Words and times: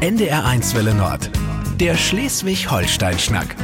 NDR1 0.00 0.74
Welle 0.74 0.94
Nord. 0.94 1.30
Der 1.78 1.94
Schleswig-Holstein-Schnack. 1.94 3.54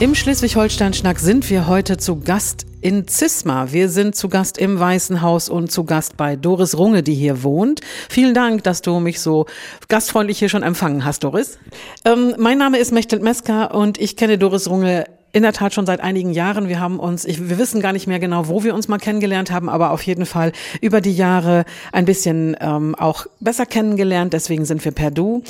Im 0.00 0.16
Schleswig-Holstein-Schnack 0.16 1.20
sind 1.20 1.48
wir 1.50 1.68
heute 1.68 1.98
zu 1.98 2.18
Gast 2.18 2.66
in 2.80 3.06
Zisma. 3.06 3.70
Wir 3.70 3.88
sind 3.88 4.16
zu 4.16 4.28
Gast 4.28 4.58
im 4.58 4.80
Weißen 4.80 5.22
Haus 5.22 5.48
und 5.48 5.70
zu 5.70 5.84
Gast 5.84 6.16
bei 6.16 6.34
Doris 6.34 6.76
Runge, 6.76 7.04
die 7.04 7.14
hier 7.14 7.44
wohnt. 7.44 7.80
Vielen 8.08 8.34
Dank, 8.34 8.64
dass 8.64 8.82
du 8.82 8.98
mich 8.98 9.20
so 9.20 9.46
gastfreundlich 9.86 10.40
hier 10.40 10.48
schon 10.48 10.64
empfangen 10.64 11.04
hast, 11.04 11.22
Doris. 11.22 11.60
Ähm, 12.04 12.34
mein 12.38 12.58
Name 12.58 12.78
ist 12.78 12.90
Mechthild 12.90 13.22
Mesker 13.22 13.72
und 13.72 14.00
ich 14.00 14.16
kenne 14.16 14.38
Doris 14.38 14.68
Runge 14.68 15.06
in 15.32 15.42
der 15.42 15.52
Tat 15.52 15.74
schon 15.74 15.86
seit 15.86 16.00
einigen 16.00 16.30
Jahren. 16.30 16.68
Wir 16.68 16.80
haben 16.80 16.98
uns, 16.98 17.24
ich, 17.24 17.48
wir 17.48 17.58
wissen 17.58 17.80
gar 17.80 17.92
nicht 17.92 18.06
mehr 18.06 18.18
genau, 18.18 18.48
wo 18.48 18.64
wir 18.64 18.74
uns 18.74 18.88
mal 18.88 18.98
kennengelernt 18.98 19.50
haben, 19.50 19.68
aber 19.68 19.90
auf 19.90 20.02
jeden 20.02 20.26
Fall 20.26 20.52
über 20.80 21.00
die 21.00 21.14
Jahre 21.14 21.64
ein 21.92 22.04
bisschen 22.04 22.56
ähm, 22.60 22.94
auch 22.94 23.26
besser 23.40 23.66
kennengelernt. 23.66 24.32
Deswegen 24.32 24.64
sind 24.64 24.84
wir 24.84 24.92
per 24.92 25.10
Du. 25.10 25.42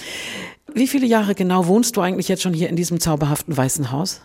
Wie 0.72 0.86
viele 0.86 1.06
Jahre 1.06 1.34
genau 1.34 1.66
wohnst 1.66 1.96
du 1.96 2.00
eigentlich 2.00 2.28
jetzt 2.28 2.42
schon 2.42 2.54
hier 2.54 2.68
in 2.68 2.76
diesem 2.76 3.00
zauberhaften 3.00 3.56
Weißen 3.56 3.90
Haus? 3.90 4.20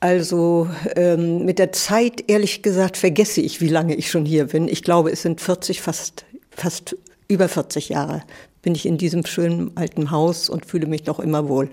Also 0.00 0.68
ähm, 0.96 1.44
mit 1.44 1.58
der 1.58 1.72
Zeit, 1.72 2.24
ehrlich 2.26 2.62
gesagt, 2.62 2.96
vergesse 2.96 3.40
ich, 3.40 3.60
wie 3.60 3.68
lange 3.68 3.94
ich 3.94 4.10
schon 4.10 4.24
hier 4.24 4.46
bin. 4.46 4.68
Ich 4.68 4.82
glaube, 4.82 5.10
es 5.10 5.22
sind 5.22 5.40
40, 5.40 5.80
fast, 5.80 6.24
fast 6.50 6.96
über 7.28 7.48
40 7.48 7.90
Jahre 7.90 8.22
bin 8.64 8.74
ich 8.74 8.86
in 8.86 8.96
diesem 8.96 9.24
schönen 9.26 9.76
alten 9.76 10.10
Haus 10.10 10.48
und 10.48 10.66
fühle 10.66 10.86
mich 10.86 11.04
noch 11.04 11.20
immer 11.20 11.48
wohl. 11.48 11.68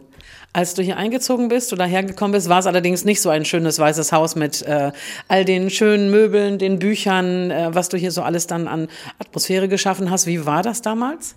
Als 0.53 0.73
du 0.73 0.83
hier 0.83 0.97
eingezogen 0.97 1.47
bist 1.47 1.71
oder 1.71 1.85
hergekommen 1.85 2.33
bist, 2.33 2.49
war 2.49 2.59
es 2.59 2.67
allerdings 2.67 3.05
nicht 3.05 3.21
so 3.21 3.29
ein 3.29 3.45
schönes 3.45 3.79
weißes 3.79 4.11
Haus 4.11 4.35
mit 4.35 4.61
äh, 4.63 4.91
all 5.29 5.45
den 5.45 5.69
schönen 5.69 6.11
Möbeln, 6.11 6.57
den 6.57 6.77
Büchern, 6.77 7.51
äh, 7.51 7.73
was 7.73 7.87
du 7.87 7.97
hier 7.97 8.11
so 8.11 8.21
alles 8.21 8.47
dann 8.47 8.67
an 8.67 8.89
Atmosphäre 9.17 9.69
geschaffen 9.69 10.11
hast. 10.11 10.27
Wie 10.27 10.45
war 10.45 10.61
das 10.61 10.81
damals? 10.81 11.35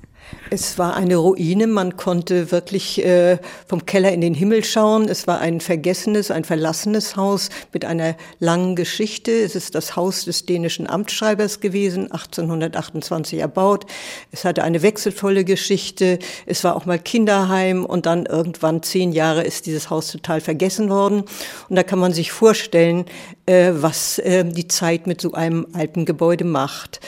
Es 0.51 0.79
war 0.79 0.95
eine 0.95 1.17
Ruine, 1.17 1.67
man 1.67 1.97
konnte 1.97 2.53
wirklich 2.53 3.05
äh, 3.05 3.39
vom 3.67 3.87
Keller 3.87 4.13
in 4.13 4.21
den 4.21 4.35
Himmel 4.35 4.63
schauen. 4.63 5.09
Es 5.09 5.27
war 5.27 5.41
ein 5.41 5.61
vergessenes, 5.61 6.31
ein 6.31 6.45
verlassenes 6.45 7.17
Haus 7.17 7.49
mit 7.73 7.85
einer 7.85 8.17
langen 8.39 8.77
Geschichte. 8.77 9.33
Es 9.33 9.57
ist 9.57 9.75
das 9.75 9.97
Haus 9.97 10.25
des 10.25 10.47
dänischen 10.47 10.89
Amtsschreibers 10.89 11.61
gewesen, 11.61 12.05
1828 12.13 13.41
erbaut. 13.41 13.87
Es 14.33 14.45
hatte 14.45 14.63
eine 14.63 14.83
wechselvolle 14.83 15.45
Geschichte. 15.45 16.19
Es 16.47 16.63
war 16.63 16.77
auch 16.77 16.87
mal 16.87 16.99
Kinderheim 16.99 17.85
und 17.85 18.07
dann 18.07 18.27
irgendwann 18.27 18.83
zehn 18.83 19.13
Jahre 19.13 19.43
ist 19.43 19.67
dieses 19.67 19.91
Haus 19.91 20.13
total 20.13 20.41
vergessen 20.41 20.91
worden. 20.91 21.25
Und 21.69 21.77
da 21.77 21.83
kann 21.83 21.99
man 21.99 22.13
sich 22.13 22.33
vorstellen, 22.33 23.07
äh, 23.47 23.73
was 23.75 24.19
äh, 24.19 24.45
die 24.45 24.69
Zeit 24.69 25.07
mit 25.07 25.21
so 25.21 25.33
einem 25.33 25.67
alten 25.73 26.05
Gebäude 26.05 26.45
macht. 26.45 27.01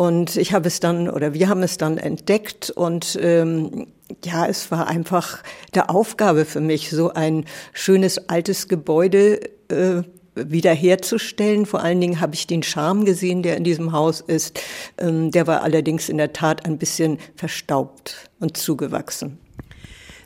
Und 0.00 0.36
ich 0.36 0.52
habe 0.52 0.68
es 0.68 0.78
dann, 0.78 1.10
oder 1.10 1.34
wir 1.34 1.48
haben 1.48 1.64
es 1.64 1.76
dann 1.76 1.98
entdeckt 1.98 2.70
und 2.70 3.18
ähm, 3.20 3.88
ja, 4.24 4.46
es 4.46 4.70
war 4.70 4.86
einfach 4.86 5.42
der 5.74 5.90
Aufgabe 5.90 6.44
für 6.44 6.60
mich, 6.60 6.90
so 6.90 7.12
ein 7.12 7.46
schönes 7.72 8.28
altes 8.28 8.68
Gebäude 8.68 9.40
äh, 9.66 10.04
wiederherzustellen. 10.36 11.66
Vor 11.66 11.82
allen 11.82 12.00
Dingen 12.00 12.20
habe 12.20 12.36
ich 12.36 12.46
den 12.46 12.62
Charme 12.62 13.06
gesehen, 13.06 13.42
der 13.42 13.56
in 13.56 13.64
diesem 13.64 13.90
Haus 13.90 14.20
ist. 14.20 14.60
Ähm, 14.98 15.32
der 15.32 15.48
war 15.48 15.64
allerdings 15.64 16.08
in 16.08 16.18
der 16.18 16.32
Tat 16.32 16.64
ein 16.64 16.78
bisschen 16.78 17.18
verstaubt 17.34 18.30
und 18.38 18.56
zugewachsen. 18.56 19.40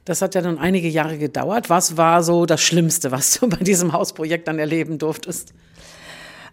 Das 0.05 0.21
hat 0.21 0.35
ja 0.35 0.43
dann 0.43 0.59
einige 0.59 0.89
Jahre 0.89 1.17
gedauert. 1.17 1.71
Was 1.71 1.97
war 1.97 2.23
so 2.23 2.45
das 2.45 2.61
Schlimmste, 2.61 3.11
was 3.11 3.41
du 3.41 3.49
bei 3.49 3.57
diesem 3.57 3.95
Hausprojekt 3.95 4.49
dann 4.49 4.59
erleben 4.59 4.99
durftest? 4.99 5.55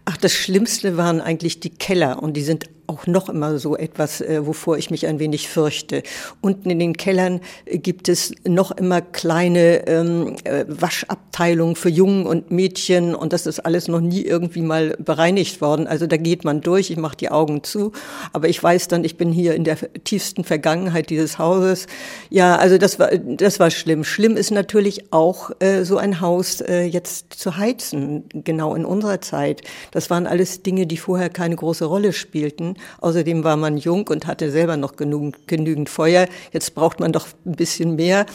Ach, 0.06 0.16
das 0.16 0.32
Schlimmste 0.32 0.96
waren 0.96 1.20
eigentlich 1.20 1.60
die 1.60 1.70
Keller 1.70 2.22
und 2.22 2.32
die 2.32 2.42
sind 2.42 2.70
auch 2.90 3.06
noch 3.06 3.28
immer 3.28 3.58
so 3.58 3.76
etwas, 3.76 4.20
äh, 4.20 4.44
wovor 4.44 4.76
ich 4.76 4.90
mich 4.90 5.06
ein 5.06 5.20
wenig 5.20 5.48
fürchte. 5.48 6.02
Unten 6.40 6.70
in 6.70 6.80
den 6.80 6.96
Kellern 6.96 7.40
äh, 7.64 7.78
gibt 7.78 8.08
es 8.08 8.32
noch 8.44 8.72
immer 8.72 9.00
kleine 9.00 9.86
ähm, 9.86 10.36
äh, 10.42 10.64
Waschabteilungen 10.66 11.76
für 11.76 11.88
Jungen 11.88 12.26
und 12.26 12.50
Mädchen 12.50 13.14
und 13.14 13.32
das 13.32 13.46
ist 13.46 13.60
alles 13.60 13.86
noch 13.86 14.00
nie 14.00 14.22
irgendwie 14.22 14.62
mal 14.62 14.96
bereinigt 14.98 15.60
worden. 15.60 15.86
Also 15.86 16.08
da 16.08 16.16
geht 16.16 16.44
man 16.44 16.62
durch, 16.62 16.90
ich 16.90 16.96
mache 16.96 17.16
die 17.16 17.30
Augen 17.30 17.62
zu, 17.62 17.92
aber 18.32 18.48
ich 18.48 18.60
weiß 18.60 18.88
dann, 18.88 19.04
ich 19.04 19.16
bin 19.16 19.30
hier 19.30 19.54
in 19.54 19.62
der 19.62 19.76
tiefsten 20.02 20.42
Vergangenheit 20.42 21.10
dieses 21.10 21.38
Hauses. 21.38 21.86
Ja, 22.28 22.56
also 22.56 22.76
das 22.76 22.98
war 22.98 23.10
das 23.16 23.60
war 23.60 23.70
schlimm. 23.70 24.02
Schlimm 24.02 24.36
ist 24.36 24.50
natürlich 24.50 25.12
auch 25.12 25.52
äh, 25.60 25.84
so 25.84 25.96
ein 25.96 26.20
Haus 26.20 26.60
äh, 26.60 26.82
jetzt 26.82 27.34
zu 27.34 27.56
heizen, 27.56 28.24
genau 28.34 28.74
in 28.74 28.84
unserer 28.84 29.20
Zeit. 29.20 29.62
Das 29.92 30.10
waren 30.10 30.26
alles 30.26 30.62
Dinge, 30.62 30.88
die 30.88 30.96
vorher 30.96 31.30
keine 31.30 31.54
große 31.54 31.84
Rolle 31.84 32.12
spielten. 32.12 32.74
Außerdem 33.00 33.44
war 33.44 33.56
man 33.56 33.76
jung 33.76 34.08
und 34.08 34.26
hatte 34.26 34.50
selber 34.50 34.76
noch 34.76 34.96
genug, 34.96 35.46
genügend 35.46 35.88
Feuer. 35.88 36.26
Jetzt 36.52 36.74
braucht 36.74 37.00
man 37.00 37.12
doch 37.12 37.28
ein 37.44 37.56
bisschen 37.56 37.96
mehr. 37.96 38.26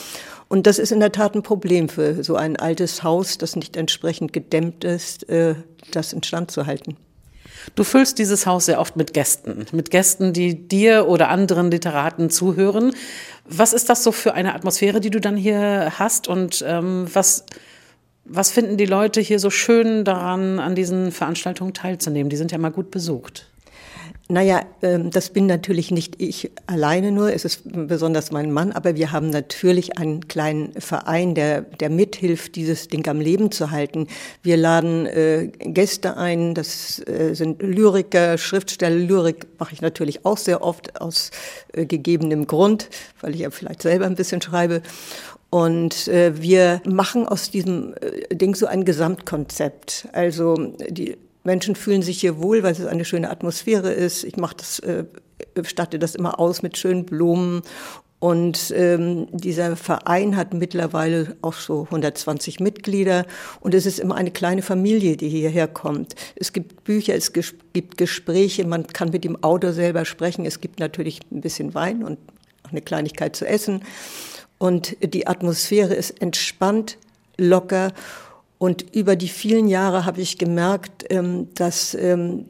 Und 0.48 0.68
das 0.68 0.80
ist 0.80 0.92
in 0.92 1.00
der 1.00 1.12
Tat 1.12 1.36
ein 1.36 1.44
Problem 1.44 1.90
für 1.90 2.24
so 2.24 2.36
ein 2.36 2.56
altes 2.56 3.04
Haus, 3.04 3.38
das 3.38 3.56
nicht 3.56 3.76
entsprechend 3.76 4.32
gedämmt 4.34 4.84
ist, 4.84 5.28
äh, 5.30 5.56
das 5.92 6.14
instand 6.14 6.52
zu 6.52 6.66
halten. 6.66 6.98
Du 7.74 7.84
füllst 7.84 8.20
dieses 8.20 8.46
Haus 8.46 8.68
sehr 8.68 8.80
oft 8.80 8.96
mit 8.96 9.14
Gästen, 9.14 9.66
mit 9.72 9.90
Gästen, 9.90 10.34
die 10.34 10.68
dir 10.68 11.08
oder 11.08 11.30
anderen 11.30 11.72
Literaten 11.72 12.30
zuhören. 12.30 12.94
Was 13.46 13.74
ist 13.74 13.90
das 13.90 14.04
so 14.04 14.12
für 14.12 14.36
eine 14.36 14.54
Atmosphäre, 14.54 15.00
die 15.00 15.10
du 15.10 15.20
dann 15.20 15.36
hier 15.36 15.94
hast 15.98 16.28
und 16.28 16.64
ähm, 16.68 17.08
was, 17.12 17.46
was 18.24 18.52
finden 18.52 18.78
die 18.78 18.86
Leute 18.86 19.20
hier 19.20 19.40
so 19.40 19.50
schön 19.50 20.04
daran, 20.04 20.60
an 20.60 20.76
diesen 20.76 21.12
Veranstaltungen 21.12 21.74
teilzunehmen? 21.74 22.30
Die 22.30 22.38
sind 22.38 22.52
ja 22.52 22.60
mal 22.60 22.72
gut 22.72 22.92
besucht. 22.92 23.48
Naja, 24.28 24.64
ähm, 24.82 25.12
das 25.12 25.30
bin 25.30 25.46
natürlich 25.46 25.92
nicht 25.92 26.20
ich 26.20 26.50
alleine 26.66 27.12
nur, 27.12 27.32
es 27.32 27.46
ist 27.46 27.62
besonders 27.64 28.32
mein 28.32 28.52
Mann, 28.52 28.72
aber 28.72 28.96
wir 28.96 29.12
haben 29.12 29.30
natürlich 29.30 30.00
einen 30.00 30.28
kleinen 30.28 30.74
Verein, 30.82 31.36
der, 31.36 31.62
der 31.62 31.92
mithilft, 31.92 32.56
dieses 32.56 32.88
Ding 32.88 33.08
am 33.08 33.22
Leben 33.22 33.52
zu 33.52 33.70
halten. 33.70 34.08
Wir 34.42 34.58
laden 34.58 35.06
äh, 35.06 35.52
Gäste 35.60 36.18
ein, 36.18 36.56
das 36.56 37.08
äh, 37.08 37.36
sind 37.36 37.62
Lyriker, 37.62 38.40
Schriftsteller, 38.40 38.96
Lyrik 38.96 39.46
mache 39.60 39.74
ich 39.74 39.82
natürlich 39.82 40.26
auch 40.26 40.38
sehr 40.38 40.64
oft 40.64 41.00
aus 41.00 41.30
äh, 41.74 41.86
gegebenem 41.86 42.48
Grund, 42.48 42.90
weil 43.22 43.36
ich 43.36 43.42
ja 43.42 43.52
vielleicht 43.52 43.84
selber 43.84 44.08
ein 44.08 44.16
bisschen 44.16 44.42
schreibe. 44.42 44.82
Und 45.52 46.08
wir 46.08 46.82
machen 46.86 47.26
aus 47.30 47.50
diesem 47.50 47.94
Ding 48.30 48.56
so 48.56 48.66
ein 48.66 48.84
Gesamtkonzept. 48.84 50.10
Also 50.12 50.74
die 50.90 51.16
Menschen 51.46 51.76
fühlen 51.76 52.02
sich 52.02 52.20
hier 52.20 52.42
wohl, 52.42 52.64
weil 52.64 52.74
es 52.74 52.86
eine 52.86 53.06
schöne 53.06 53.30
Atmosphäre 53.30 53.92
ist. 53.92 54.24
Ich 54.24 54.36
mache 54.36 54.56
das, 54.58 54.80
äh, 54.80 55.06
statte 55.64 56.00
das 56.00 56.16
immer 56.16 56.40
aus 56.40 56.62
mit 56.62 56.78
schönen 56.78 57.06
Blumen. 57.06 57.62
Und 58.20 58.74
ähm, 58.76 59.28
dieser 59.32 59.76
Verein 59.76 60.36
hat 60.36 60.54
mittlerweile 60.54 61.36
auch 61.42 61.54
so 61.54 61.84
120 61.84 62.60
Mitglieder 62.60 63.26
und 63.60 63.76
es 63.76 63.86
ist 63.86 64.00
immer 64.00 64.16
eine 64.16 64.32
kleine 64.32 64.64
Familie, 64.64 65.16
die 65.18 65.30
hierher 65.30 65.68
kommt. 65.68 66.16
Es 66.36 66.52
gibt 66.52 66.86
Bücher, 66.86 67.14
es 67.14 67.34
gibt 67.34 67.98
Gespräche, 67.98 68.66
man 68.66 68.88
kann 68.88 69.10
mit 69.10 69.26
dem 69.26 69.44
Autor 69.44 69.74
selber 69.74 70.06
sprechen. 70.06 70.46
Es 70.46 70.60
gibt 70.60 70.80
natürlich 70.80 71.20
ein 71.32 71.42
bisschen 71.42 71.76
Wein 71.76 72.04
und 72.04 72.18
eine 72.64 72.82
Kleinigkeit 72.82 73.36
zu 73.36 73.46
essen. 73.46 73.84
Und 74.58 74.96
die 75.04 75.28
Atmosphäre 75.28 75.94
ist 75.94 76.22
entspannt, 76.22 76.98
locker 77.38 77.92
und 78.58 78.96
über 78.96 79.16
die 79.16 79.28
vielen 79.28 79.68
Jahre 79.68 80.06
habe 80.06 80.22
ich 80.22 80.38
gemerkt, 80.38 81.06
ähm, 81.10 81.50
dass 81.56 81.94
ähm, 81.94 82.46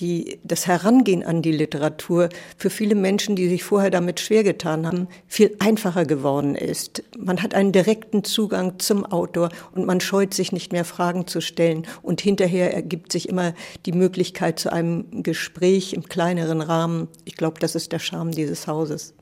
die, 0.00 0.40
das 0.44 0.66
Herangehen 0.66 1.22
an 1.22 1.42
die 1.42 1.52
Literatur 1.52 2.30
für 2.56 2.70
viele 2.70 2.94
Menschen, 2.94 3.36
die 3.36 3.48
sich 3.48 3.62
vorher 3.62 3.90
damit 3.90 4.18
schwer 4.20 4.42
getan 4.42 4.86
haben, 4.86 5.08
viel 5.26 5.54
einfacher 5.58 6.06
geworden 6.06 6.54
ist. 6.54 7.02
Man 7.18 7.42
hat 7.42 7.54
einen 7.54 7.72
direkten 7.72 8.24
Zugang 8.24 8.78
zum 8.78 9.04
Autor 9.04 9.50
und 9.74 9.86
man 9.86 10.00
scheut 10.00 10.32
sich 10.32 10.52
nicht 10.52 10.72
mehr 10.72 10.84
Fragen 10.84 11.26
zu 11.26 11.40
stellen. 11.40 11.86
Und 12.02 12.20
hinterher 12.20 12.74
ergibt 12.74 13.12
sich 13.12 13.28
immer 13.28 13.52
die 13.84 13.92
Möglichkeit 13.92 14.58
zu 14.58 14.72
einem 14.72 15.22
Gespräch 15.22 15.92
im 15.92 16.04
kleineren 16.04 16.62
Rahmen. 16.62 17.08
Ich 17.24 17.36
glaube, 17.36 17.60
das 17.60 17.74
ist 17.74 17.92
der 17.92 17.98
Charme 17.98 18.32
dieses 18.32 18.66
Hauses. 18.66 19.14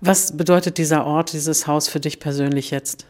Was 0.00 0.36
bedeutet 0.36 0.78
dieser 0.78 1.06
Ort, 1.06 1.32
dieses 1.32 1.68
Haus 1.68 1.88
für 1.88 2.00
dich 2.00 2.18
persönlich 2.18 2.72
jetzt? 2.72 3.06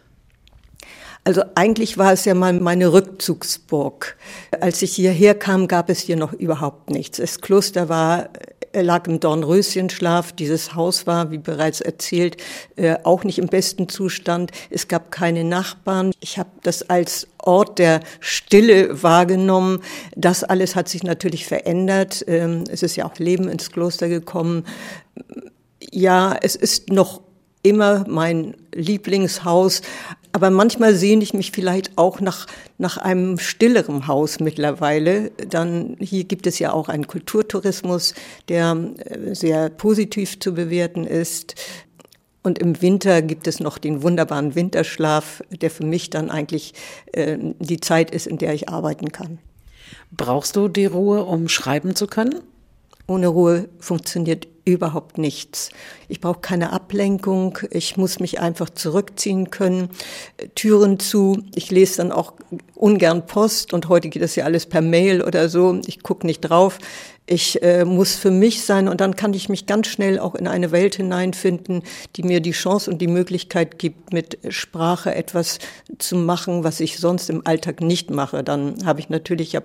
Also 1.24 1.42
eigentlich 1.54 1.98
war 1.98 2.12
es 2.12 2.24
ja 2.24 2.34
mal 2.34 2.52
meine 2.52 2.92
Rückzugsburg. 2.92 4.16
Als 4.60 4.82
ich 4.82 4.94
hierher 4.94 5.34
kam, 5.36 5.68
gab 5.68 5.88
es 5.88 6.00
hier 6.00 6.16
noch 6.16 6.32
überhaupt 6.32 6.90
nichts. 6.90 7.18
Das 7.18 7.40
Kloster 7.40 7.88
war 7.88 8.30
lag 8.80 9.06
im 9.06 9.20
Dornröschenschlaf. 9.20 10.32
Dieses 10.32 10.74
Haus 10.74 11.06
war, 11.06 11.30
wie 11.30 11.38
bereits 11.38 11.80
erzählt, 11.80 12.38
äh, 12.76 12.96
auch 13.02 13.24
nicht 13.24 13.38
im 13.38 13.48
besten 13.48 13.88
Zustand. 13.88 14.50
Es 14.70 14.88
gab 14.88 15.10
keine 15.10 15.44
Nachbarn. 15.44 16.12
Ich 16.20 16.38
habe 16.38 16.50
das 16.62 16.88
als 16.88 17.28
Ort 17.38 17.78
der 17.78 18.00
Stille 18.20 19.02
wahrgenommen. 19.02 19.80
Das 20.16 20.44
alles 20.44 20.74
hat 20.74 20.88
sich 20.88 21.02
natürlich 21.02 21.46
verändert. 21.46 22.24
Ähm, 22.26 22.64
es 22.70 22.82
ist 22.82 22.96
ja 22.96 23.04
auch 23.04 23.18
Leben 23.18 23.48
ins 23.48 23.70
Kloster 23.70 24.08
gekommen. 24.08 24.64
Ja, 25.90 26.36
es 26.40 26.56
ist 26.56 26.90
noch 26.90 27.20
immer 27.62 28.04
mein 28.08 28.56
Lieblingshaus, 28.74 29.82
aber 30.32 30.50
manchmal 30.50 30.94
sehne 30.94 31.22
ich 31.22 31.34
mich 31.34 31.52
vielleicht 31.52 31.96
auch 31.96 32.20
nach, 32.20 32.46
nach 32.78 32.96
einem 32.96 33.38
stilleren 33.38 34.06
Haus 34.06 34.40
mittlerweile. 34.40 35.30
Dann, 35.48 35.96
hier 36.00 36.24
gibt 36.24 36.46
es 36.46 36.58
ja 36.58 36.72
auch 36.72 36.88
einen 36.88 37.06
Kulturtourismus, 37.06 38.14
der 38.48 38.76
äh, 39.04 39.34
sehr 39.34 39.68
positiv 39.68 40.40
zu 40.40 40.54
bewerten 40.54 41.04
ist. 41.04 41.54
Und 42.42 42.58
im 42.58 42.80
Winter 42.80 43.22
gibt 43.22 43.46
es 43.46 43.60
noch 43.60 43.78
den 43.78 44.02
wunderbaren 44.02 44.54
Winterschlaf, 44.54 45.42
der 45.50 45.70
für 45.70 45.84
mich 45.84 46.10
dann 46.10 46.30
eigentlich 46.30 46.74
äh, 47.12 47.38
die 47.60 47.80
Zeit 47.80 48.10
ist, 48.10 48.26
in 48.26 48.38
der 48.38 48.54
ich 48.54 48.68
arbeiten 48.68 49.12
kann. 49.12 49.38
Brauchst 50.10 50.56
du 50.56 50.68
die 50.68 50.86
Ruhe, 50.86 51.24
um 51.24 51.48
schreiben 51.48 51.94
zu 51.94 52.06
können? 52.06 52.40
Ohne 53.06 53.28
Ruhe 53.28 53.68
funktioniert 53.78 54.46
überhaupt 54.64 55.18
nichts. 55.18 55.70
Ich 56.08 56.20
brauche 56.20 56.40
keine 56.40 56.72
Ablenkung. 56.72 57.58
Ich 57.70 57.96
muss 57.96 58.20
mich 58.20 58.40
einfach 58.40 58.70
zurückziehen 58.70 59.50
können. 59.50 59.90
Türen 60.54 61.00
zu. 61.00 61.42
Ich 61.54 61.70
lese 61.70 61.96
dann 61.98 62.12
auch 62.12 62.34
ungern 62.74 63.26
Post 63.26 63.72
und 63.72 63.88
heute 63.88 64.08
geht 64.08 64.22
das 64.22 64.36
ja 64.36 64.44
alles 64.44 64.66
per 64.66 64.80
Mail 64.80 65.22
oder 65.22 65.48
so. 65.48 65.80
Ich 65.86 66.02
gucke 66.02 66.26
nicht 66.26 66.42
drauf. 66.42 66.78
Ich 67.26 67.62
äh, 67.62 67.84
muss 67.84 68.14
für 68.14 68.30
mich 68.30 68.62
sein 68.62 68.88
und 68.88 69.00
dann 69.00 69.16
kann 69.16 69.32
ich 69.32 69.48
mich 69.48 69.66
ganz 69.66 69.86
schnell 69.86 70.18
auch 70.18 70.34
in 70.34 70.46
eine 70.48 70.72
Welt 70.72 70.96
hineinfinden, 70.96 71.82
die 72.16 72.24
mir 72.24 72.40
die 72.40 72.50
Chance 72.50 72.90
und 72.90 72.98
die 72.98 73.06
Möglichkeit 73.06 73.78
gibt, 73.78 74.12
mit 74.12 74.38
Sprache 74.48 75.14
etwas 75.14 75.58
zu 75.98 76.16
machen, 76.16 76.64
was 76.64 76.80
ich 76.80 76.98
sonst 76.98 77.30
im 77.30 77.46
Alltag 77.46 77.80
nicht 77.80 78.10
mache. 78.10 78.42
Dann 78.42 78.84
habe 78.84 79.00
ich 79.00 79.08
natürlich, 79.08 79.56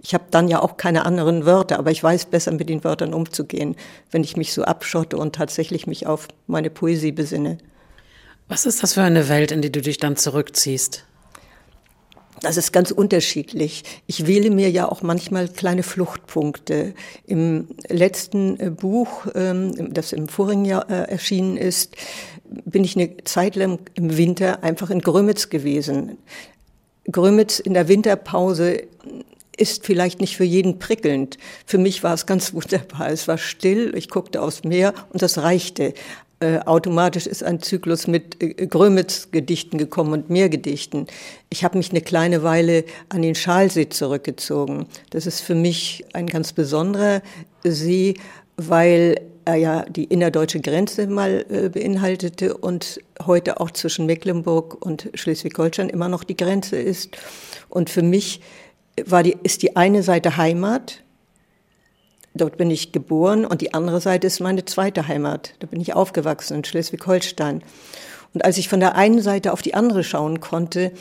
ich 0.00 0.14
habe 0.14 0.24
dann 0.30 0.48
ja 0.48 0.60
auch 0.60 0.76
keine 0.76 1.04
anderen 1.04 1.46
Wörter, 1.46 1.78
aber 1.78 1.90
ich 1.90 2.02
weiß 2.02 2.26
besser 2.26 2.52
mit 2.52 2.68
den 2.68 2.84
Wörtern 2.84 3.14
umzugehen, 3.14 3.76
wenn 4.10 4.24
ich 4.24 4.36
mich 4.36 4.52
so 4.52 4.62
abschotte 4.64 5.16
und 5.16 5.34
tatsächlich 5.34 5.86
mich 5.86 6.06
auf 6.06 6.28
meine 6.46 6.70
Poesie 6.70 7.12
besinne. 7.12 7.58
Was 8.48 8.64
ist 8.64 8.82
das 8.82 8.94
für 8.94 9.02
eine 9.02 9.28
Welt, 9.28 9.52
in 9.52 9.62
die 9.62 9.72
du 9.72 9.82
dich 9.82 9.98
dann 9.98 10.16
zurückziehst? 10.16 11.04
Das 12.40 12.56
ist 12.56 12.72
ganz 12.72 12.90
unterschiedlich. 12.90 13.82
Ich 14.06 14.26
wähle 14.26 14.50
mir 14.50 14.70
ja 14.70 14.88
auch 14.90 15.02
manchmal 15.02 15.48
kleine 15.48 15.82
Fluchtpunkte. 15.82 16.94
Im 17.26 17.68
letzten 17.88 18.60
äh, 18.60 18.70
Buch, 18.70 19.26
ähm, 19.34 19.92
das 19.92 20.12
im 20.12 20.28
vorigen 20.28 20.64
Jahr 20.64 20.88
äh, 20.88 21.10
erschienen 21.10 21.56
ist, 21.56 21.96
bin 22.44 22.84
ich 22.84 22.96
eine 22.96 23.16
Zeit 23.24 23.56
lang 23.56 23.80
im 23.94 24.16
Winter 24.16 24.62
einfach 24.62 24.90
in 24.90 25.00
Grömitz 25.00 25.50
gewesen. 25.50 26.18
Grömitz 27.10 27.58
in 27.58 27.74
der 27.74 27.88
Winterpause 27.88 28.82
ist 29.58 29.84
vielleicht 29.84 30.20
nicht 30.20 30.36
für 30.36 30.44
jeden 30.44 30.78
prickelnd. 30.78 31.38
Für 31.66 31.78
mich 31.78 32.02
war 32.02 32.14
es 32.14 32.26
ganz 32.26 32.52
wunderbar. 32.54 33.10
Es 33.10 33.28
war 33.28 33.38
still, 33.38 33.94
ich 33.96 34.08
guckte 34.08 34.42
aufs 34.42 34.64
Meer 34.64 34.94
und 35.12 35.22
das 35.22 35.38
reichte. 35.38 35.94
Äh, 36.40 36.60
automatisch 36.60 37.26
ist 37.26 37.42
ein 37.42 37.60
Zyklus 37.60 38.06
mit 38.06 38.40
äh, 38.40 38.66
Grömitz-Gedichten 38.66 39.76
gekommen 39.76 40.12
und 40.12 40.30
mehr 40.30 40.48
Gedichten. 40.48 41.08
Ich 41.50 41.64
habe 41.64 41.76
mich 41.76 41.90
eine 41.90 42.00
kleine 42.00 42.44
Weile 42.44 42.84
an 43.08 43.22
den 43.22 43.34
Schalsee 43.34 43.88
zurückgezogen. 43.88 44.86
Das 45.10 45.26
ist 45.26 45.40
für 45.40 45.56
mich 45.56 46.04
ein 46.12 46.28
ganz 46.28 46.52
besonderer 46.52 47.22
See, 47.64 48.14
weil 48.56 49.20
er 49.46 49.56
ja 49.56 49.84
die 49.84 50.04
innerdeutsche 50.04 50.60
Grenze 50.60 51.08
mal 51.08 51.44
äh, 51.48 51.70
beinhaltete 51.70 52.56
und 52.56 53.00
heute 53.26 53.60
auch 53.60 53.72
zwischen 53.72 54.06
Mecklenburg 54.06 54.84
und 54.84 55.10
Schleswig-Holstein 55.14 55.88
immer 55.88 56.08
noch 56.08 56.22
die 56.22 56.36
Grenze 56.36 56.76
ist. 56.76 57.16
Und 57.68 57.90
für 57.90 58.02
mich 58.02 58.40
war 59.06 59.22
die, 59.22 59.36
ist 59.42 59.62
die 59.62 59.76
eine 59.76 60.02
Seite 60.02 60.36
Heimat, 60.36 61.02
Dort 62.38 62.56
bin 62.56 62.70
ich 62.70 62.92
geboren 62.92 63.44
und 63.44 63.60
die 63.60 63.74
andere 63.74 64.00
Seite 64.00 64.26
ist 64.26 64.40
meine 64.40 64.64
zweite 64.64 65.08
Heimat. 65.08 65.54
Da 65.58 65.66
bin 65.66 65.80
ich 65.80 65.94
aufgewachsen 65.94 66.58
in 66.58 66.64
Schleswig-Holstein. 66.64 67.62
Und 68.34 68.44
als 68.44 68.58
ich 68.58 68.68
von 68.68 68.80
der 68.80 68.94
einen 68.94 69.20
Seite 69.22 69.52
auf 69.52 69.62
die 69.62 69.74
andere 69.74 70.04
schauen 70.04 70.38
konnte, 70.40 70.92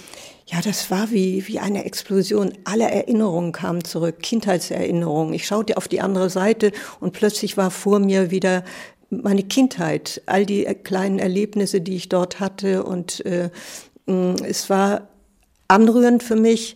ja, 0.48 0.62
das 0.64 0.90
war 0.90 1.12
wie, 1.12 1.46
wie 1.48 1.60
eine 1.60 1.86
Explosion. 1.86 2.54
Alle 2.64 2.90
Erinnerungen 2.90 3.52
kamen 3.52 3.84
zurück, 3.84 4.20
Kindheitserinnerungen. 4.22 5.34
Ich 5.34 5.46
schaute 5.46 5.78
auf 5.78 5.88
die 5.88 6.00
andere 6.00 6.30
Seite 6.30 6.72
und 7.00 7.14
plötzlich 7.14 7.58
war 7.58 7.70
vor 7.70 8.00
mir 8.00 8.32
wieder 8.32 8.64
meine 9.10 9.44
Kindheit, 9.44 10.22
all 10.26 10.46
die 10.46 10.64
kleinen 10.84 11.20
Erlebnisse, 11.20 11.82
die 11.82 11.98
ich 11.98 12.10
dort 12.10 12.40
hatte. 12.40 12.84
Und 12.84 13.26
äh, 13.26 13.50
es 14.44 14.70
war 14.70 15.10
anrührend 15.68 16.24
für 16.24 16.38
mich, 16.38 16.76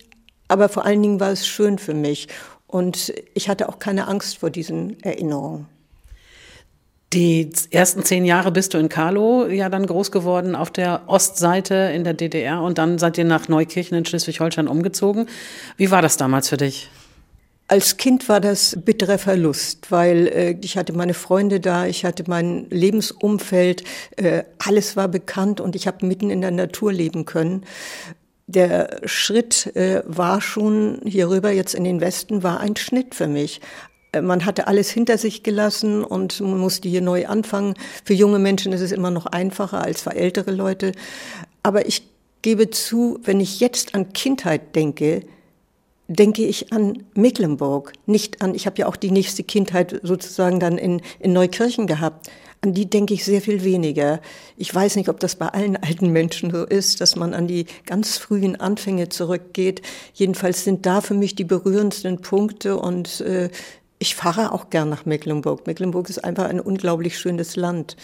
aber 0.52 0.68
vor 0.68 0.86
allen 0.86 1.02
Dingen 1.02 1.20
war 1.22 1.32
es 1.32 1.48
schön 1.48 1.78
für 1.78 1.94
mich. 1.94 2.28
Und 2.68 3.14
ich 3.34 3.48
hatte 3.48 3.70
auch 3.70 3.80
keine 3.80 4.08
Angst 4.08 4.40
vor 4.40 4.50
diesen 4.50 5.02
Erinnerungen. 5.02 5.66
Die 7.14 7.50
ersten 7.72 8.04
zehn 8.04 8.26
Jahre 8.26 8.52
bist 8.52 8.74
du 8.74 8.78
in 8.78 8.90
Karlow 8.90 9.48
ja 9.48 9.70
dann 9.70 9.86
groß 9.86 10.12
geworden 10.12 10.56
auf 10.56 10.70
der 10.70 11.04
Ostseite 11.08 11.92
in 11.94 12.04
der 12.04 12.14
DDR 12.14 12.62
und 12.62 12.78
dann 12.78 13.00
seid 13.00 13.18
ihr 13.18 13.26
nach 13.26 13.48
Neukirchen 13.50 13.98
in 13.98 14.06
Schleswig-Holstein 14.06 14.68
umgezogen. 14.68 15.28
Wie 15.76 15.92
war 15.92 16.02
das 16.02 16.16
damals 16.16 16.50
für 16.50 16.58
dich? 16.58 16.90
Als 17.68 17.96
Kind 17.96 18.28
war 18.28 18.42
das 18.42 18.78
bitterer 18.84 19.18
Verlust, 19.18 19.92
weil 19.92 20.28
äh, 20.28 20.56
ich 20.62 20.78
hatte 20.78 20.92
meine 20.92 21.14
Freunde 21.14 21.62
da, 21.62 21.86
ich 21.86 22.04
hatte 22.04 22.26
mein 22.28 22.68
Lebensumfeld, 22.70 23.84
äh, 24.18 24.44
alles 24.58 24.98
war 24.98 25.08
bekannt 25.08 25.62
und 25.62 25.78
ich 25.78 25.88
habe 25.88 26.06
mitten 26.06 26.30
in 26.30 26.42
der 26.42 26.52
Natur 26.52 26.92
leben 26.92 27.24
können 27.24 27.66
der 28.52 29.02
Schritt 29.06 29.76
äh, 29.76 30.04
war 30.06 30.42
schon 30.42 31.00
hierüber 31.04 31.52
jetzt 31.52 31.74
in 31.74 31.84
den 31.84 32.02
Westen, 32.02 32.44
war 32.44 32.60
ein 32.60 32.76
Schnitt 32.76 33.16
für 33.16 33.28
mich. 33.28 33.62
Äh, 34.12 34.22
man 34.22 34.46
hatte 34.46 34.68
alles 34.68 34.90
hinter 34.90 35.18
sich 35.18 35.44
gelassen 35.44 36.04
und 36.04 36.40
man 36.42 36.58
musste 36.58 36.90
hier 36.90 37.02
neu 37.02 37.28
anfangen. 37.28 37.76
Für 38.04 38.14
junge 38.14 38.40
Menschen 38.40 38.74
ist 38.74 38.82
es 38.82 38.92
immer 38.92 39.12
noch 39.12 39.26
einfacher 39.26 39.82
als 39.82 40.02
für 40.02 40.16
ältere 40.16 40.52
Leute. 40.52 40.92
Aber 41.64 41.88
ich 41.88 42.04
gebe 42.42 42.70
zu, 42.70 43.20
wenn 43.24 43.40
ich 43.40 43.60
jetzt 43.60 43.96
an 43.96 44.14
Kindheit 44.14 44.76
denke, 44.76 45.22
denke 46.16 46.46
ich 46.46 46.74
an 46.74 47.04
Mecklenburg, 47.14 47.94
nicht 48.06 48.42
an, 48.42 48.56
ich 48.56 48.66
habe 48.66 48.78
ja 48.80 48.88
auch 48.88 48.96
die 48.96 49.12
nächste 49.12 49.44
Kindheit 49.44 50.00
sozusagen 50.04 50.60
dann 50.60 50.78
in, 50.78 51.02
in 51.20 51.34
Neukirchen 51.34 51.88
gehabt. 51.88 52.30
An 52.64 52.74
die 52.74 52.88
denke 52.88 53.14
ich 53.16 53.26
sehr 53.26 53.42
viel 53.42 53.64
weniger. 53.64 54.22
Ich 54.56 54.74
weiß 54.74 54.96
nicht, 54.96 55.10
ob 55.10 55.20
das 55.20 55.36
bei 55.36 55.48
allen 55.48 55.78
alten 55.78 56.10
Menschen 56.10 56.52
so 56.52 56.64
ist, 56.64 57.02
dass 57.02 57.16
man 57.16 57.34
an 57.34 57.48
die 57.48 57.66
ganz 57.86 58.18
frühen 58.18 58.56
Anfänge 58.56 59.10
zurückgeht. 59.10 59.82
Jedenfalls 60.14 60.64
sind 60.64 60.86
da 60.86 61.02
für 61.02 61.16
mich 61.16 61.34
die 61.34 61.44
berührendsten 61.44 62.22
Punkte 62.22 62.78
und 62.78 63.22
äh, 63.22 63.50
ich 63.98 64.16
fahre 64.16 64.52
auch 64.52 64.70
gern 64.70 64.90
nach 64.90 65.06
Mecklenburg. 65.06 65.66
Mecklenburg 65.66 66.10
ist 66.10 66.24
einfach 66.24 66.46
ein 66.46 66.60
unglaublich 66.60 67.18
schönes 67.18 67.56
Land. 67.56 67.96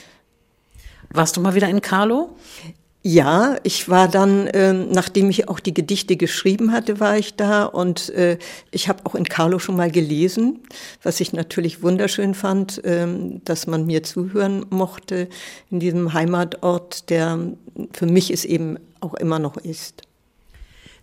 Warst 1.09 1.37
du 1.37 1.41
mal 1.41 1.55
wieder 1.55 1.69
in 1.69 1.81
Carlo? 1.81 2.35
Ja, 3.09 3.55
ich 3.63 3.87
war 3.87 4.09
dann, 4.09 4.49
ähm, 4.51 4.89
nachdem 4.91 5.29
ich 5.29 5.47
auch 5.47 5.61
die 5.61 5.73
Gedichte 5.73 6.17
geschrieben 6.17 6.73
hatte, 6.73 6.99
war 6.99 7.17
ich 7.17 7.35
da 7.35 7.63
und 7.63 8.09
äh, 8.09 8.37
ich 8.71 8.89
habe 8.89 9.05
auch 9.05 9.15
in 9.15 9.23
Carlo 9.23 9.59
schon 9.59 9.77
mal 9.77 9.89
gelesen, 9.89 10.59
was 11.03 11.21
ich 11.21 11.31
natürlich 11.31 11.81
wunderschön 11.81 12.33
fand, 12.33 12.81
ähm, 12.83 13.41
dass 13.45 13.65
man 13.65 13.85
mir 13.85 14.03
zuhören 14.03 14.65
mochte 14.71 15.29
in 15.71 15.79
diesem 15.79 16.11
Heimatort, 16.11 17.09
der 17.09 17.39
für 17.93 18.07
mich 18.07 18.29
es 18.29 18.43
eben 18.43 18.77
auch 18.99 19.13
immer 19.13 19.39
noch 19.39 19.55
ist. 19.55 20.01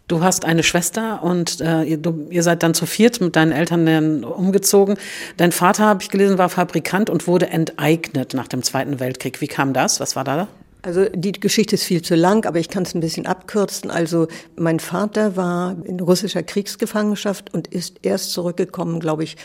Du 0.07 0.23
hast 0.23 0.45
eine 0.45 0.63
Schwester 0.63 1.23
und 1.23 1.63
äh, 1.63 1.85
ihr, 1.85 1.97
du, 1.97 2.27
ihr 2.29 2.43
seid 2.43 2.63
dann 2.63 2.75
zu 2.75 2.85
viert 2.85 3.23
mit 3.23 3.35
deinen 3.35 3.53
Eltern 3.53 4.25
umgezogen. 4.25 4.99
Dein 5.39 5.53
Vater, 5.53 5.87
habe 5.87 6.03
ich 6.03 6.11
gelesen, 6.11 6.37
war 6.37 6.51
Fabrikant 6.51 7.09
und 7.09 7.27
wurde 7.27 7.49
enteignet 7.49 8.35
nach 8.35 8.49
dem 8.49 8.63
Zweiten 8.63 9.01
Weltkrieg. 9.01 9.41
Wie 9.41 9.49
kam 9.49 9.73
das? 9.73 10.01
Was 10.01 10.17
war 10.17 10.25
da? 10.25 10.49
Also 10.85 11.07
die 11.15 11.33
Geschichte 11.33 11.77
ist 11.77 11.85
viel 11.85 12.03
zu 12.03 12.15
lang, 12.15 12.45
aber 12.45 12.59
ich 12.59 12.69
kann 12.69 12.83
es 12.83 12.95
ein 12.95 13.01
bisschen 13.01 13.25
abkürzen. 13.25 13.91
Also 13.91 14.29
mein 14.55 14.81
Vater 14.81 15.35
war 15.35 15.77
in 15.87 15.99
russischer 15.99 16.43
Kriegsgefangenschaft 16.43 17.55
und 17.55 17.69
ist 17.69 18.01
erst 18.03 18.33
zurückgekommen, 18.33 19.01
glaube 19.01 19.25
ich, 19.25 19.39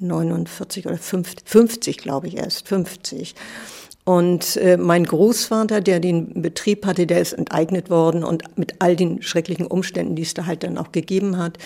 49 0.00 0.86
oder 0.86 0.98
50, 0.98 1.48
50 1.48 1.98
glaube 1.98 2.26
ich 2.26 2.36
erst, 2.36 2.66
50. 2.66 3.36
Und 4.02 4.56
äh, 4.56 4.76
mein 4.76 5.04
Großvater, 5.04 5.80
der 5.80 6.00
den 6.00 6.42
Betrieb 6.42 6.84
hatte, 6.84 7.06
der 7.06 7.20
ist 7.20 7.34
enteignet 7.34 7.88
worden 7.88 8.24
und 8.24 8.58
mit 8.58 8.74
all 8.80 8.96
den 8.96 9.22
schrecklichen 9.22 9.68
Umständen, 9.68 10.16
die 10.16 10.22
es 10.22 10.34
da 10.34 10.46
halt 10.46 10.64
dann 10.64 10.78
auch 10.78 10.90
gegeben 10.90 11.38
hat. 11.38 11.58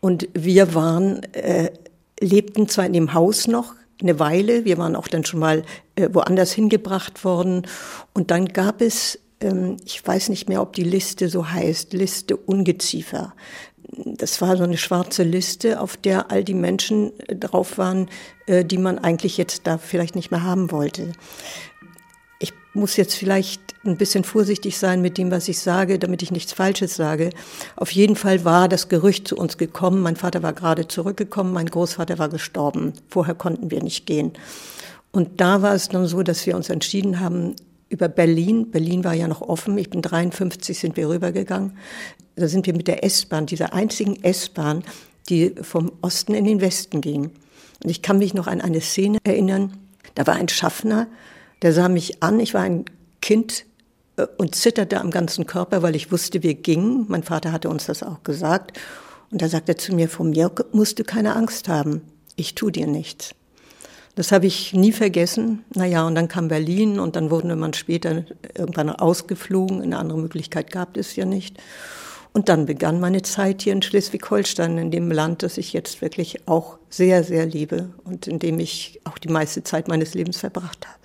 Und 0.00 0.26
wir 0.32 0.74
waren, 0.74 1.22
äh, 1.34 1.70
lebten 2.18 2.66
zwar 2.66 2.86
in 2.86 2.94
dem 2.94 3.12
Haus 3.12 3.46
noch, 3.46 3.74
eine 4.02 4.18
Weile. 4.18 4.64
Wir 4.64 4.78
waren 4.78 4.96
auch 4.96 5.08
dann 5.08 5.24
schon 5.24 5.40
mal 5.40 5.62
äh, 5.94 6.08
woanders 6.12 6.52
hingebracht 6.52 7.24
worden. 7.24 7.66
Und 8.12 8.30
dann 8.30 8.46
gab 8.46 8.80
es, 8.80 9.18
ähm, 9.40 9.76
ich 9.84 10.06
weiß 10.06 10.28
nicht 10.28 10.48
mehr, 10.48 10.62
ob 10.62 10.72
die 10.74 10.84
Liste 10.84 11.28
so 11.28 11.50
heißt, 11.50 11.92
Liste 11.92 12.36
Ungeziefer. 12.36 13.34
Das 13.94 14.40
war 14.40 14.56
so 14.56 14.64
eine 14.64 14.78
schwarze 14.78 15.22
Liste, 15.22 15.80
auf 15.80 15.96
der 15.96 16.30
all 16.30 16.44
die 16.44 16.54
Menschen 16.54 17.12
äh, 17.20 17.36
drauf 17.36 17.78
waren, 17.78 18.08
äh, 18.46 18.64
die 18.64 18.78
man 18.78 18.98
eigentlich 18.98 19.36
jetzt 19.36 19.66
da 19.66 19.78
vielleicht 19.78 20.14
nicht 20.14 20.30
mehr 20.30 20.42
haben 20.42 20.70
wollte 20.70 21.12
muss 22.74 22.96
jetzt 22.96 23.14
vielleicht 23.14 23.60
ein 23.84 23.96
bisschen 23.96 24.24
vorsichtig 24.24 24.78
sein 24.78 25.02
mit 25.02 25.18
dem, 25.18 25.30
was 25.30 25.48
ich 25.48 25.58
sage, 25.58 25.98
damit 25.98 26.22
ich 26.22 26.30
nichts 26.30 26.52
Falsches 26.52 26.94
sage. 26.94 27.30
Auf 27.76 27.90
jeden 27.90 28.16
Fall 28.16 28.44
war 28.44 28.68
das 28.68 28.88
Gerücht 28.88 29.28
zu 29.28 29.36
uns 29.36 29.58
gekommen. 29.58 30.00
Mein 30.02 30.16
Vater 30.16 30.42
war 30.42 30.52
gerade 30.52 30.88
zurückgekommen, 30.88 31.52
mein 31.52 31.66
Großvater 31.66 32.18
war 32.18 32.28
gestorben. 32.28 32.92
Vorher 33.08 33.34
konnten 33.34 33.70
wir 33.70 33.82
nicht 33.82 34.06
gehen. 34.06 34.32
Und 35.10 35.40
da 35.40 35.60
war 35.60 35.74
es 35.74 35.88
dann 35.88 36.06
so, 36.06 36.22
dass 36.22 36.46
wir 36.46 36.56
uns 36.56 36.70
entschieden 36.70 37.20
haben, 37.20 37.54
über 37.90 38.08
Berlin, 38.08 38.70
Berlin 38.70 39.04
war 39.04 39.12
ja 39.12 39.28
noch 39.28 39.42
offen, 39.42 39.76
ich 39.76 39.90
bin 39.90 40.00
53, 40.00 40.78
sind 40.78 40.96
wir 40.96 41.10
rübergegangen. 41.10 41.76
Da 42.36 42.48
sind 42.48 42.66
wir 42.66 42.74
mit 42.74 42.88
der 42.88 43.04
S-Bahn, 43.04 43.44
dieser 43.44 43.74
einzigen 43.74 44.24
S-Bahn, 44.24 44.82
die 45.28 45.54
vom 45.60 45.92
Osten 46.00 46.32
in 46.32 46.46
den 46.46 46.62
Westen 46.62 47.02
ging. 47.02 47.24
Und 47.84 47.90
ich 47.90 48.00
kann 48.00 48.18
mich 48.18 48.32
noch 48.32 48.46
an 48.46 48.62
eine 48.62 48.80
Szene 48.80 49.18
erinnern, 49.24 49.76
da 50.14 50.26
war 50.26 50.34
ein 50.34 50.48
Schaffner, 50.48 51.06
Der 51.62 51.72
sah 51.72 51.88
mich 51.88 52.22
an, 52.22 52.40
ich 52.40 52.54
war 52.54 52.62
ein 52.62 52.84
Kind 53.20 53.64
äh, 54.16 54.26
und 54.36 54.54
zitterte 54.54 55.00
am 55.00 55.10
ganzen 55.10 55.46
Körper, 55.46 55.82
weil 55.82 55.96
ich 55.96 56.12
wusste, 56.12 56.42
wir 56.42 56.54
gingen. 56.54 57.06
Mein 57.08 57.22
Vater 57.22 57.52
hatte 57.52 57.68
uns 57.68 57.86
das 57.86 58.02
auch 58.02 58.22
gesagt. 58.24 58.78
Und 59.30 59.40
da 59.40 59.48
sagte 59.48 59.72
er 59.72 59.78
zu 59.78 59.94
mir, 59.94 60.08
von 60.08 60.30
mir 60.30 60.50
musst 60.72 60.98
du 60.98 61.04
keine 61.04 61.34
Angst 61.36 61.68
haben. 61.68 62.02
Ich 62.36 62.54
tu 62.54 62.70
dir 62.70 62.86
nichts. 62.86 63.34
Das 64.14 64.30
habe 64.30 64.46
ich 64.46 64.74
nie 64.74 64.92
vergessen. 64.92 65.64
Naja, 65.74 66.06
und 66.06 66.14
dann 66.14 66.28
kam 66.28 66.48
Berlin 66.48 66.98
und 66.98 67.16
dann 67.16 67.30
wurden 67.30 67.58
wir 67.58 67.74
später 67.74 68.24
irgendwann 68.54 68.90
ausgeflogen. 68.90 69.80
Eine 69.80 69.98
andere 69.98 70.18
Möglichkeit 70.18 70.70
gab 70.70 70.98
es 70.98 71.16
ja 71.16 71.24
nicht. 71.24 71.56
Und 72.34 72.48
dann 72.48 72.66
begann 72.66 73.00
meine 73.00 73.22
Zeit 73.22 73.62
hier 73.62 73.72
in 73.72 73.82
Schleswig-Holstein, 73.82 74.78
in 74.78 74.90
dem 74.90 75.10
Land, 75.10 75.42
das 75.42 75.58
ich 75.58 75.72
jetzt 75.72 76.00
wirklich 76.02 76.46
auch 76.46 76.78
sehr, 76.90 77.24
sehr 77.24 77.46
liebe 77.46 77.90
und 78.04 78.26
in 78.26 78.38
dem 78.38 78.58
ich 78.58 79.00
auch 79.04 79.18
die 79.18 79.28
meiste 79.28 79.64
Zeit 79.64 79.88
meines 79.88 80.14
Lebens 80.14 80.38
verbracht 80.38 80.86
habe. 80.86 81.01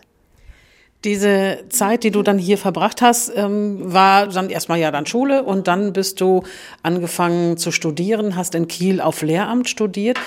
Diese 1.03 1.59
Zeit, 1.69 2.03
die 2.03 2.11
du 2.11 2.23
dann 2.23 2.39
hier 2.39 2.57
verbracht 2.57 3.01
hast, 3.01 3.31
ähm, 3.35 3.77
war 3.81 4.27
dann 4.27 4.49
erstmal 4.49 4.79
ja 4.79 4.91
dann 4.91 5.05
Schule 5.05 5.43
und 5.43 5.67
dann 5.67 5.93
bist 5.93 6.19
du 6.21 6.43
angefangen 6.81 7.57
zu 7.57 7.71
studieren, 7.71 8.35
hast 8.35 8.55
in 8.55 8.67
Kiel 8.67 8.99
auf 8.99 9.21
Lehramt 9.21 9.69
studiert. 9.69 10.17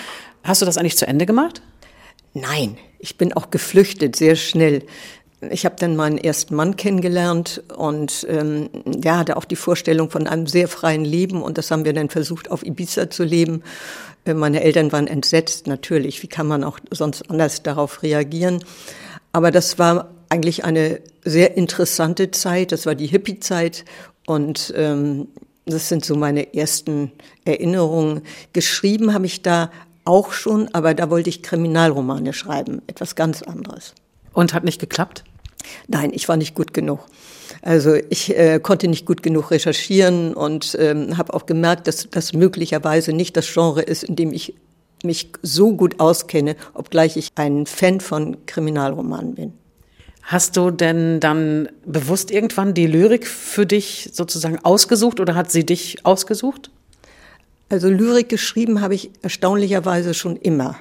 Hast 0.45 0.63
du 0.63 0.67
das 0.67 0.79
eigentlich 0.79 0.97
zu 0.97 1.07
Ende 1.07 1.27
gemacht? 1.27 1.61
Nein, 2.35 2.79
ich 3.01 3.19
bin 3.19 3.33
auch 3.33 3.51
geflüchtet 3.51 4.15
sehr 4.15 4.37
schnell. 4.37 4.85
Ich 5.51 5.65
habe 5.65 5.75
dann 5.79 5.97
meinen 5.97 6.19
ersten 6.19 6.55
Mann 6.55 6.77
kennengelernt 6.77 7.63
und 7.77 8.27
ähm, 8.29 8.69
der 8.85 9.19
hatte 9.19 9.37
auch 9.37 9.47
die 9.47 9.57
Vorstellung 9.57 10.11
von 10.11 10.27
einem 10.27 10.47
sehr 10.47 10.69
freien 10.69 11.05
Leben 11.05 11.43
und 11.43 11.59
das 11.59 11.71
haben 11.71 11.85
wir 11.85 11.95
dann 11.95 12.11
versucht 12.11 12.51
auf 12.51 12.65
Ibiza 12.65 13.11
zu 13.11 13.25
leben. 13.25 13.63
Äh, 14.25 14.35
meine 14.35 14.63
Eltern 14.63 14.93
waren 14.93 15.07
entsetzt, 15.07 15.67
natürlich. 15.67 16.23
Wie 16.23 16.29
kann 16.29 16.47
man 16.47 16.63
auch 16.63 16.79
sonst 16.91 17.29
anders 17.31 17.63
darauf 17.63 18.03
reagieren? 18.03 18.63
Aber 19.33 19.51
das 19.51 19.79
war 19.79 20.11
eigentlich 20.31 20.65
eine 20.65 21.01
sehr 21.25 21.57
interessante 21.57 22.31
Zeit. 22.31 22.73
Das 22.73 22.87
war 22.87 22.95
die 22.95 23.07
Hippie-Zeit 23.07 23.85
und 24.27 24.73
ähm, 24.77 25.29
das 25.67 25.89
sind 25.89 26.05
so 26.05 26.17
meine 26.17 26.55
ersten 26.55 27.13
Erinnerungen. 27.45 28.23
Geschrieben 28.53 29.13
habe 29.13 29.27
ich 29.27 29.43
da 29.43 29.71
auch 30.05 30.33
schon, 30.33 30.69
aber 30.73 30.95
da 30.95 31.11
wollte 31.11 31.29
ich 31.29 31.43
Kriminalromane 31.43 32.33
schreiben, 32.33 32.81
etwas 32.87 33.15
ganz 33.15 33.43
anderes. 33.43 33.95
Und 34.33 34.55
hat 34.55 34.65
nicht 34.65 34.81
geklappt? 34.81 35.25
Nein, 35.89 36.13
ich 36.15 36.29
war 36.29 36.37
nicht 36.37 36.55
gut 36.55 36.73
genug. 36.73 37.01
Also 37.63 37.95
ich 37.95 38.37
äh, 38.37 38.61
konnte 38.61 38.89
nicht 38.89 39.07
gut 39.07 39.23
genug 39.23 39.51
recherchieren 39.51 40.35
und 40.35 40.77
ähm, 40.81 41.19
habe 41.19 41.35
auch 41.35 41.47
gemerkt, 41.47 41.87
dass 41.87 42.09
das 42.11 42.33
möglicherweise 42.33 43.13
nicht 43.13 43.37
das 43.37 43.53
Genre 43.53 43.83
ist, 43.83 44.05
in 44.05 44.17
dem 44.17 44.33
ich 44.33 44.55
mich 45.03 45.33
so 45.43 45.75
gut 45.75 46.01
auskenne, 46.01 46.57
obgleich 46.75 47.17
ich 47.17 47.29
ein 47.35 47.67
Fan 47.67 48.01
von 48.01 48.47
Kriminalromanen 48.47 49.35
bin. 49.35 49.53
Hast 50.31 50.57
du 50.57 50.71
denn 50.71 51.19
dann 51.19 51.69
bewusst 51.85 52.31
irgendwann 52.31 52.73
die 52.73 52.87
Lyrik 52.87 53.27
für 53.27 53.67
dich 53.67 54.11
sozusagen 54.13 54.61
ausgesucht 54.65 55.19
oder 55.19 55.35
hat 55.35 55.51
sie 55.51 55.67
dich 55.67 56.07
ausgesucht? 56.07 56.71
Also 57.69 57.89
Lyrik 57.89 58.29
geschrieben 58.29 58.81
habe 58.81 58.95
ich 58.95 59.11
erstaunlicherweise 59.23 60.15
schon 60.15 60.37
immer. 60.37 60.77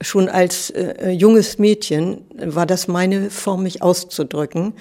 Schon 0.00 0.28
als 0.28 0.70
äh, 0.70 1.10
junges 1.10 1.60
Mädchen 1.60 2.22
war 2.34 2.66
das 2.66 2.88
meine 2.88 3.30
Form, 3.30 3.62
mich 3.62 3.82
auszudrücken. 3.82 4.72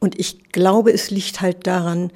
Und 0.00 0.20
ich 0.20 0.52
glaube, 0.52 0.92
es 0.92 1.10
liegt 1.10 1.40
halt 1.40 1.66
daran, 1.66 2.10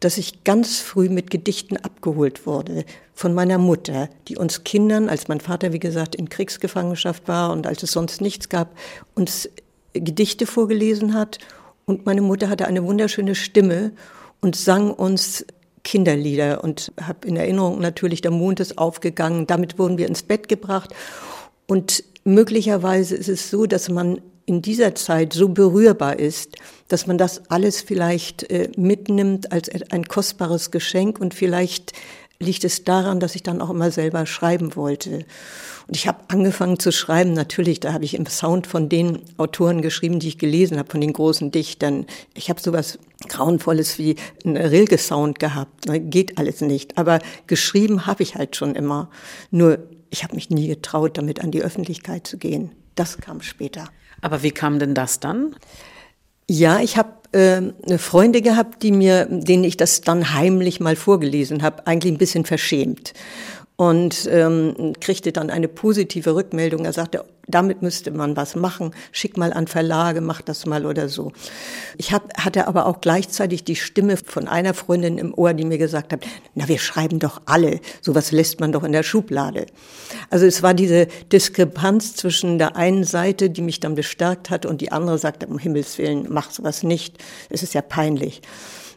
dass 0.00 0.16
ich 0.16 0.44
ganz 0.44 0.80
früh 0.80 1.10
mit 1.10 1.30
Gedichten 1.30 1.76
abgeholt 1.76 2.46
wurde 2.46 2.86
von 3.12 3.34
meiner 3.34 3.58
Mutter, 3.58 4.08
die 4.28 4.38
uns 4.38 4.64
Kindern, 4.64 5.10
als 5.10 5.28
mein 5.28 5.40
Vater, 5.40 5.74
wie 5.74 5.78
gesagt, 5.78 6.14
in 6.14 6.30
Kriegsgefangenschaft 6.30 7.28
war 7.28 7.52
und 7.52 7.66
als 7.66 7.82
es 7.82 7.92
sonst 7.92 8.22
nichts 8.22 8.48
gab, 8.48 8.74
uns 9.14 9.50
Gedichte 9.94 10.46
vorgelesen 10.46 11.14
hat. 11.14 11.38
Und 11.86 12.06
meine 12.06 12.22
Mutter 12.22 12.48
hatte 12.48 12.66
eine 12.66 12.84
wunderschöne 12.84 13.34
Stimme 13.34 13.92
und 14.40 14.56
sang 14.56 14.92
uns 14.92 15.44
Kinderlieder 15.84 16.64
und 16.64 16.92
habe 17.00 17.28
in 17.28 17.36
Erinnerung 17.36 17.80
natürlich, 17.80 18.22
der 18.22 18.30
Mond 18.30 18.58
ist 18.60 18.78
aufgegangen, 18.78 19.46
damit 19.46 19.78
wurden 19.78 19.98
wir 19.98 20.08
ins 20.08 20.22
Bett 20.22 20.48
gebracht. 20.48 20.94
Und 21.66 22.04
möglicherweise 22.24 23.14
ist 23.14 23.28
es 23.28 23.50
so, 23.50 23.66
dass 23.66 23.90
man 23.90 24.20
in 24.46 24.60
dieser 24.60 24.94
Zeit 24.94 25.32
so 25.32 25.48
berührbar 25.48 26.18
ist, 26.18 26.56
dass 26.88 27.06
man 27.06 27.16
das 27.16 27.50
alles 27.50 27.80
vielleicht 27.80 28.50
äh, 28.50 28.70
mitnimmt 28.76 29.52
als 29.52 29.70
ein 29.90 30.04
kostbares 30.04 30.70
Geschenk 30.70 31.18
und 31.18 31.34
vielleicht 31.34 31.92
liegt 32.38 32.64
es 32.64 32.84
daran, 32.84 33.20
dass 33.20 33.34
ich 33.34 33.42
dann 33.42 33.60
auch 33.60 33.70
immer 33.70 33.90
selber 33.90 34.26
schreiben 34.26 34.76
wollte. 34.76 35.24
Und 35.86 35.96
ich 35.96 36.08
habe 36.08 36.18
angefangen 36.28 36.78
zu 36.78 36.92
schreiben, 36.92 37.34
natürlich, 37.34 37.80
da 37.80 37.92
habe 37.92 38.04
ich 38.04 38.14
im 38.14 38.26
Sound 38.26 38.66
von 38.66 38.88
den 38.88 39.20
Autoren 39.36 39.82
geschrieben, 39.82 40.18
die 40.18 40.28
ich 40.28 40.38
gelesen 40.38 40.78
habe, 40.78 40.90
von 40.90 41.00
den 41.00 41.12
großen 41.12 41.50
Dichtern. 41.50 42.06
Ich 42.34 42.48
habe 42.48 42.60
sowas 42.60 42.98
Grauenvolles 43.28 43.98
wie 43.98 44.16
einen 44.44 44.56
Rilke-Sound 44.56 45.38
gehabt. 45.38 45.86
Ne, 45.86 46.00
geht 46.00 46.38
alles 46.38 46.62
nicht. 46.62 46.96
Aber 46.96 47.18
geschrieben 47.46 48.06
habe 48.06 48.22
ich 48.22 48.34
halt 48.34 48.56
schon 48.56 48.74
immer. 48.74 49.10
Nur, 49.50 49.78
ich 50.08 50.24
habe 50.24 50.34
mich 50.34 50.48
nie 50.48 50.68
getraut, 50.68 51.18
damit 51.18 51.42
an 51.42 51.50
die 51.50 51.62
Öffentlichkeit 51.62 52.26
zu 52.26 52.38
gehen. 52.38 52.72
Das 52.94 53.18
kam 53.18 53.42
später. 53.42 53.88
Aber 54.22 54.42
wie 54.42 54.52
kam 54.52 54.78
denn 54.78 54.94
das 54.94 55.20
dann? 55.20 55.54
Ja, 56.48 56.80
ich 56.80 56.96
habe 56.96 57.10
äh, 57.32 57.98
Freunde 57.98 58.40
gehabt, 58.40 58.82
die 58.82 58.92
mir, 58.92 59.26
denen 59.26 59.64
ich 59.64 59.76
das 59.76 60.00
dann 60.00 60.32
heimlich 60.34 60.80
mal 60.80 60.96
vorgelesen 60.96 61.62
habe, 61.62 61.86
eigentlich 61.86 62.12
ein 62.12 62.18
bisschen 62.18 62.44
verschämt 62.46 63.12
und 63.76 64.28
ähm, 64.30 64.92
kriegte 65.00 65.32
dann 65.32 65.50
eine 65.50 65.66
positive 65.66 66.34
Rückmeldung. 66.34 66.84
Er 66.84 66.92
sagte, 66.92 67.24
damit 67.48 67.82
müsste 67.82 68.10
man 68.10 68.36
was 68.36 68.54
machen, 68.54 68.92
schick 69.12 69.36
mal 69.36 69.52
an 69.52 69.66
Verlage, 69.66 70.20
mach 70.20 70.40
das 70.40 70.64
mal 70.64 70.86
oder 70.86 71.08
so. 71.08 71.32
Ich 71.98 72.12
hab, 72.12 72.38
hatte 72.38 72.68
aber 72.68 72.86
auch 72.86 73.00
gleichzeitig 73.00 73.64
die 73.64 73.76
Stimme 73.76 74.16
von 74.16 74.48
einer 74.48 74.74
Freundin 74.74 75.18
im 75.18 75.34
Ohr, 75.34 75.54
die 75.54 75.64
mir 75.64 75.78
gesagt 75.78 76.12
hat, 76.12 76.24
na, 76.54 76.68
wir 76.68 76.78
schreiben 76.78 77.18
doch 77.18 77.42
alle, 77.46 77.80
sowas 78.00 78.32
lässt 78.32 78.60
man 78.60 78.72
doch 78.72 78.84
in 78.84 78.92
der 78.92 79.02
Schublade. 79.02 79.66
Also 80.30 80.46
es 80.46 80.62
war 80.62 80.72
diese 80.72 81.06
Diskrepanz 81.32 82.14
zwischen 82.14 82.58
der 82.58 82.76
einen 82.76 83.04
Seite, 83.04 83.50
die 83.50 83.62
mich 83.62 83.80
dann 83.80 83.94
bestärkt 83.96 84.50
hat, 84.50 84.64
und 84.66 84.80
die 84.80 84.92
andere 84.92 85.18
sagte, 85.18 85.46
um 85.46 85.58
Himmels 85.58 85.98
Willen, 85.98 86.26
mach 86.28 86.50
sowas 86.50 86.82
nicht, 86.82 87.18
es 87.50 87.62
ist 87.62 87.74
ja 87.74 87.82
peinlich. 87.82 88.40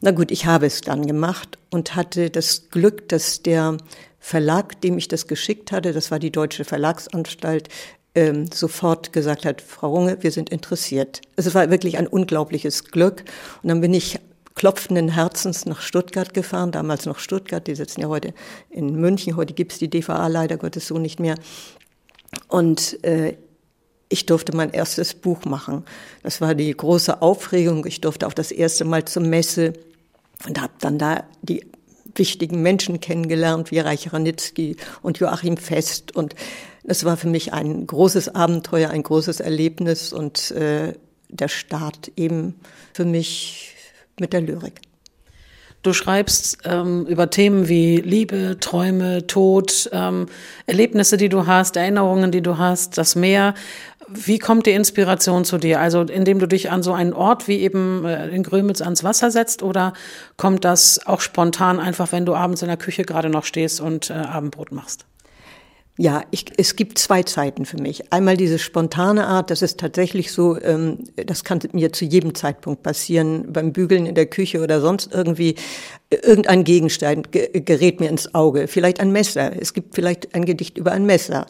Na 0.01 0.11
gut, 0.11 0.29
ich 0.29 0.45
habe 0.45 0.67
es 0.67 0.81
dann 0.81 1.07
gemacht 1.07 1.57
und 1.71 1.95
hatte 1.95 2.29
das 2.29 2.69
Glück, 2.69 3.09
dass 3.09 3.41
der 3.41 3.77
Verlag, 4.19 4.81
dem 4.81 4.97
ich 4.97 5.07
das 5.07 5.27
geschickt 5.27 5.71
hatte, 5.71 5.93
das 5.93 6.11
war 6.11 6.19
die 6.19 6.31
Deutsche 6.31 6.65
Verlagsanstalt, 6.65 7.69
ähm, 8.15 8.47
sofort 8.51 9.13
gesagt 9.13 9.45
hat, 9.45 9.61
Frau 9.61 9.91
Runge, 9.91 10.17
wir 10.21 10.31
sind 10.31 10.49
interessiert. 10.49 11.21
Also 11.35 11.49
es 11.49 11.55
war 11.55 11.69
wirklich 11.69 11.97
ein 11.97 12.07
unglaubliches 12.07 12.85
Glück. 12.85 13.23
Und 13.61 13.69
dann 13.69 13.81
bin 13.81 13.93
ich 13.93 14.19
klopfenden 14.55 15.09
Herzens 15.09 15.67
nach 15.67 15.81
Stuttgart 15.81 16.33
gefahren, 16.33 16.71
damals 16.71 17.05
noch 17.05 17.19
Stuttgart, 17.19 17.67
die 17.67 17.75
sitzen 17.75 18.01
ja 18.01 18.07
heute 18.07 18.33
in 18.71 18.95
München, 18.95 19.35
heute 19.35 19.53
gibt's 19.53 19.77
die 19.77 19.89
DVA 19.89 20.27
leider 20.27 20.57
Gottes 20.57 20.87
so 20.87 20.97
nicht 20.97 21.19
mehr. 21.19 21.35
Und 22.47 23.03
äh, 23.03 23.37
ich 24.09 24.25
durfte 24.25 24.55
mein 24.55 24.71
erstes 24.71 25.13
Buch 25.13 25.45
machen. 25.45 25.83
Das 26.23 26.41
war 26.41 26.55
die 26.55 26.71
große 26.71 27.21
Aufregung. 27.21 27.85
Ich 27.85 28.01
durfte 28.01 28.25
auch 28.25 28.33
das 28.33 28.51
erste 28.51 28.83
Mal 28.83 29.05
zur 29.05 29.21
Messe 29.21 29.73
und 30.47 30.59
habe 30.59 30.73
dann 30.79 30.97
da 30.97 31.23
die 31.41 31.67
wichtigen 32.17 32.61
Menschen 32.61 32.99
kennengelernt, 32.99 33.71
wie 33.71 33.79
Reich 33.79 34.11
Ranitzky 34.13 34.77
und 35.01 35.19
Joachim 35.19 35.57
Fest. 35.57 36.15
Und 36.15 36.35
es 36.83 37.03
war 37.03 37.17
für 37.17 37.27
mich 37.27 37.53
ein 37.53 37.85
großes 37.85 38.35
Abenteuer, 38.35 38.89
ein 38.89 39.03
großes 39.03 39.39
Erlebnis 39.39 40.13
und 40.13 40.51
äh, 40.51 40.93
der 41.29 41.47
Start 41.47 42.11
eben 42.15 42.55
für 42.93 43.05
mich 43.05 43.75
mit 44.19 44.33
der 44.33 44.41
Lyrik. 44.41 44.81
Du 45.83 45.93
schreibst 45.93 46.57
ähm, 46.65 47.05
über 47.05 47.29
Themen 47.29 47.69
wie 47.69 47.97
Liebe, 47.97 48.57
Träume, 48.59 49.27
Tod, 49.27 49.89
ähm, 49.93 50.25
Erlebnisse, 50.65 51.17
die 51.17 51.29
du 51.29 51.45
hast, 51.45 51.77
Erinnerungen, 51.77 52.31
die 52.31 52.41
du 52.41 52.57
hast, 52.57 52.97
das 52.97 53.15
Meer. 53.15 53.53
Wie 54.09 54.39
kommt 54.39 54.65
die 54.65 54.71
Inspiration 54.71 55.43
zu 55.43 55.57
dir? 55.57 55.81
Also 55.81 56.01
indem 56.01 56.39
du 56.39 56.47
dich 56.47 56.71
an 56.71 56.81
so 56.81 56.93
einen 56.93 57.13
Ort 57.13 57.47
wie 57.47 57.59
eben 57.59 58.05
äh, 58.05 58.29
in 58.29 58.43
Grömitz 58.43 58.81
ans 58.81 59.03
Wasser 59.03 59.31
setzt 59.31 59.63
oder 59.63 59.93
kommt 60.37 60.63
das 60.63 61.05
auch 61.05 61.19
spontan 61.19 61.79
einfach, 61.79 62.11
wenn 62.13 62.25
du 62.25 62.33
abends 62.33 62.61
in 62.61 62.69
der 62.69 62.77
Küche 62.77 63.03
gerade 63.03 63.29
noch 63.29 63.43
stehst 63.43 63.81
und 63.81 64.09
äh, 64.09 64.13
Abendbrot 64.13 64.71
machst? 64.71 65.05
Ja, 65.99 66.21
ich, 66.29 66.45
es 66.57 66.75
gibt 66.75 66.99
zwei 66.99 67.23
Zeiten 67.23 67.65
für 67.65 67.81
mich. 67.81 68.13
Einmal 68.13 68.37
diese 68.37 68.59
spontane 68.59 69.25
Art, 69.25 69.49
das 69.49 69.63
ist 69.63 69.79
tatsächlich 69.79 70.31
so, 70.31 70.61
ähm, 70.61 71.05
das 71.15 71.43
kann 71.43 71.59
mir 71.73 71.91
zu 71.91 72.05
jedem 72.05 72.35
Zeitpunkt 72.35 72.83
passieren, 72.83 73.51
beim 73.51 73.73
Bügeln 73.73 74.05
in 74.05 74.13
der 74.13 74.27
Küche 74.27 74.61
oder 74.61 74.79
sonst 74.79 75.11
irgendwie. 75.11 75.55
Irgendein 76.09 76.63
Gegenstand 76.63 77.33
gerät 77.33 77.99
mir 77.99 78.09
ins 78.09 78.33
Auge, 78.33 78.67
vielleicht 78.67 79.01
ein 79.01 79.11
Messer. 79.11 79.51
Es 79.59 79.73
gibt 79.73 79.95
vielleicht 79.95 80.35
ein 80.35 80.45
Gedicht 80.45 80.77
über 80.77 80.91
ein 80.93 81.05
Messer 81.05 81.47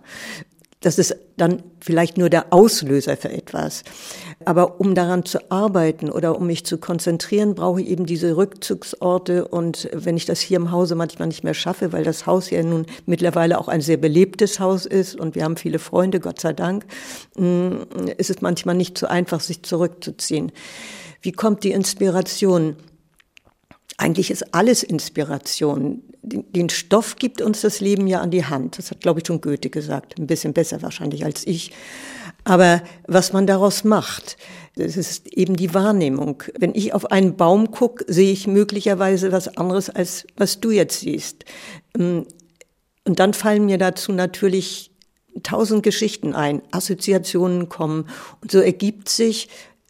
Das 0.88 0.98
ist 0.98 1.17
dann 1.36 1.63
vielleicht 1.82 2.17
nur 2.17 2.29
der 2.29 2.53
Auslöser 2.53 3.17
für 3.17 3.29
etwas. 3.29 3.84
Aber 4.46 4.79
um 4.79 4.96
daran 4.96 5.25
zu 5.25 5.51
arbeiten 5.51 6.10
oder 6.10 6.38
um 6.38 6.48
mich 6.48 6.65
zu 6.65 6.77
konzentrieren, 6.77 7.56
brauche 7.56 7.82
ich 7.82 7.89
eben 7.89 8.06
diese 8.06 8.38
Rückzugsorte. 8.38 9.46
Und 9.50 9.89
wenn 9.91 10.15
ich 10.15 10.24
das 10.24 10.39
hier 10.39 10.56
im 10.56 10.72
Hause 10.72 10.96
manchmal 10.96 11.27
nicht 11.27 11.44
mehr 11.44 11.53
schaffe, 11.53 11.91
weil 11.91 12.06
das 12.06 12.25
Haus 12.25 12.51
ja 12.51 12.63
nun 12.63 12.86
mittlerweile 13.06 13.60
auch 13.60 13.67
ein 13.67 13.82
sehr 13.82 13.98
belebtes 13.98 14.62
Haus 14.62 14.86
ist 14.86 15.20
und 15.20 15.36
wir 15.36 15.44
haben 15.44 15.58
viele 15.58 15.79
Freunde, 15.79 16.22
Gott 16.22 16.39
sei 16.39 16.53
Dank, 16.53 16.86
mm, 17.36 17.72
ist 18.15 18.29
es 18.29 18.39
manchmal 18.39 18.75
nicht 18.75 18.98
so 18.98 19.08
einfach, 19.08 19.41
sich 19.41 19.63
zurückzuziehen. 19.63 20.53
Wie 21.22 21.34
kommt 21.34 21.65
die 21.65 21.72
Inspiration? 21.72 22.77
Eigentlich 23.97 24.29
ist 24.29 24.53
alles 24.53 24.83
Inspiration. 24.83 26.03
Den 26.21 26.69
Stoff 26.69 27.15
gibt 27.15 27.41
uns 27.41 27.61
das 27.61 27.79
Leben 27.79 28.05
ja 28.05 28.21
an 28.21 28.29
die 28.29 28.45
Hand. 28.45 28.77
Das 28.77 28.91
hat, 28.91 29.01
glaube 29.01 29.19
ich, 29.19 29.27
schon 29.27 29.41
Goethe 29.41 29.71
gesagt. 29.71 30.19
Ein 30.19 30.27
bisschen 30.27 30.53
besser 30.53 30.83
wahrscheinlich 30.83 31.25
als 31.25 31.47
ich. 31.47 31.71
Aber 32.43 32.81
was 33.07 33.33
man 33.33 33.47
daraus 33.47 33.83
macht, 33.83 34.37
das 34.75 34.95
ist 34.97 35.27
eben 35.27 35.55
die 35.55 35.73
Wahrnehmung. 35.73 36.43
Wenn 36.57 36.75
ich 36.75 36.93
auf 36.93 37.11
einen 37.11 37.35
Baum 37.35 37.71
gucke, 37.71 38.05
sehe 38.07 38.31
ich 38.31 38.45
möglicherweise 38.45 39.31
was 39.31 39.57
anderes, 39.57 39.89
als 39.89 40.27
was 40.37 40.59
du 40.59 40.69
jetzt 40.69 40.99
siehst. 40.99 41.45
Und 41.97 42.27
dann 43.03 43.33
fallen 43.33 43.65
mir 43.65 43.77
dazu 43.77 44.11
natürlich 44.11 44.91
tausend 45.43 45.83
Geschichten 45.83 46.35
ein, 46.35 46.61
Assoziationen 46.71 47.67
kommen. 47.67 48.07
Und 48.41 48.51
so 48.51 48.59
ergibt 48.59 49.09
sich 49.09 49.49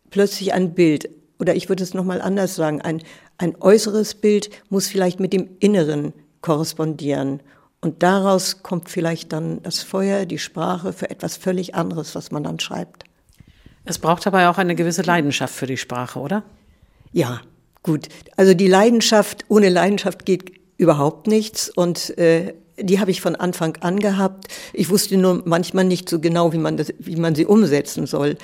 plötzlich 0.10 0.54
ein 0.54 0.74
Bild. 0.74 1.10
Oder 1.40 1.56
ich 1.56 1.70
würde 1.70 1.84
es 1.84 1.94
nochmal 1.94 2.22
anders 2.22 2.56
sagen, 2.56 2.82
ein, 2.82 3.02
ein 3.38 3.56
äußeres 3.60 4.16
Bild 4.16 4.50
muss 4.70 4.88
vielleicht 4.88 5.20
mit 5.20 5.34
dem 5.34 5.50
Inneren 5.60 6.14
korrespondieren. 6.42 7.42
Und 7.82 8.02
daraus 8.02 8.64
kommt 8.64 8.90
vielleicht 8.90 9.32
dann 9.34 9.62
das 9.62 9.82
Feuer, 9.82 10.26
die 10.26 10.40
Sprache 10.40 10.94
für 10.94 11.10
etwas 11.10 11.38
völlig 11.38 11.76
anderes, 11.76 12.16
was 12.16 12.32
man 12.32 12.44
dann 12.44 12.60
schreibt. 12.60 13.04
Es 13.86 14.00
braucht 14.00 14.28
aber 14.28 14.50
auch 14.50 14.58
eine 14.58 14.76
gewisse 14.76 15.04
Leidenschaft 15.04 15.54
für 15.54 15.68
die 15.68 15.78
Sprache, 15.78 16.20
oder? 16.20 16.44
Ja, 17.14 17.42
gut. 17.84 18.10
Also 18.36 18.54
die 18.54 18.68
Leidenschaft, 18.68 19.46
ohne 19.48 19.70
Leidenschaft 19.70 20.26
geht 20.26 20.52
überhaupt 20.78 21.28
nichts. 21.28 21.70
Und 21.70 22.18
äh, 22.18 22.54
die 22.80 23.00
habe 23.00 23.12
ich 23.12 23.22
von 23.22 23.36
Anfang 23.36 23.78
an 23.78 24.00
gehabt. 24.00 24.48
Ich 24.74 24.90
wusste 24.90 25.18
nur 25.18 25.44
manchmal 25.46 25.86
nicht 25.86 26.10
so 26.10 26.20
genau, 26.20 26.54
wie 26.54 26.58
man, 26.58 26.78
das, 26.78 26.94
wie 27.00 27.16
man 27.16 27.36
sie 27.36 27.46
umsetzen 27.46 28.08
soll. 28.08 28.38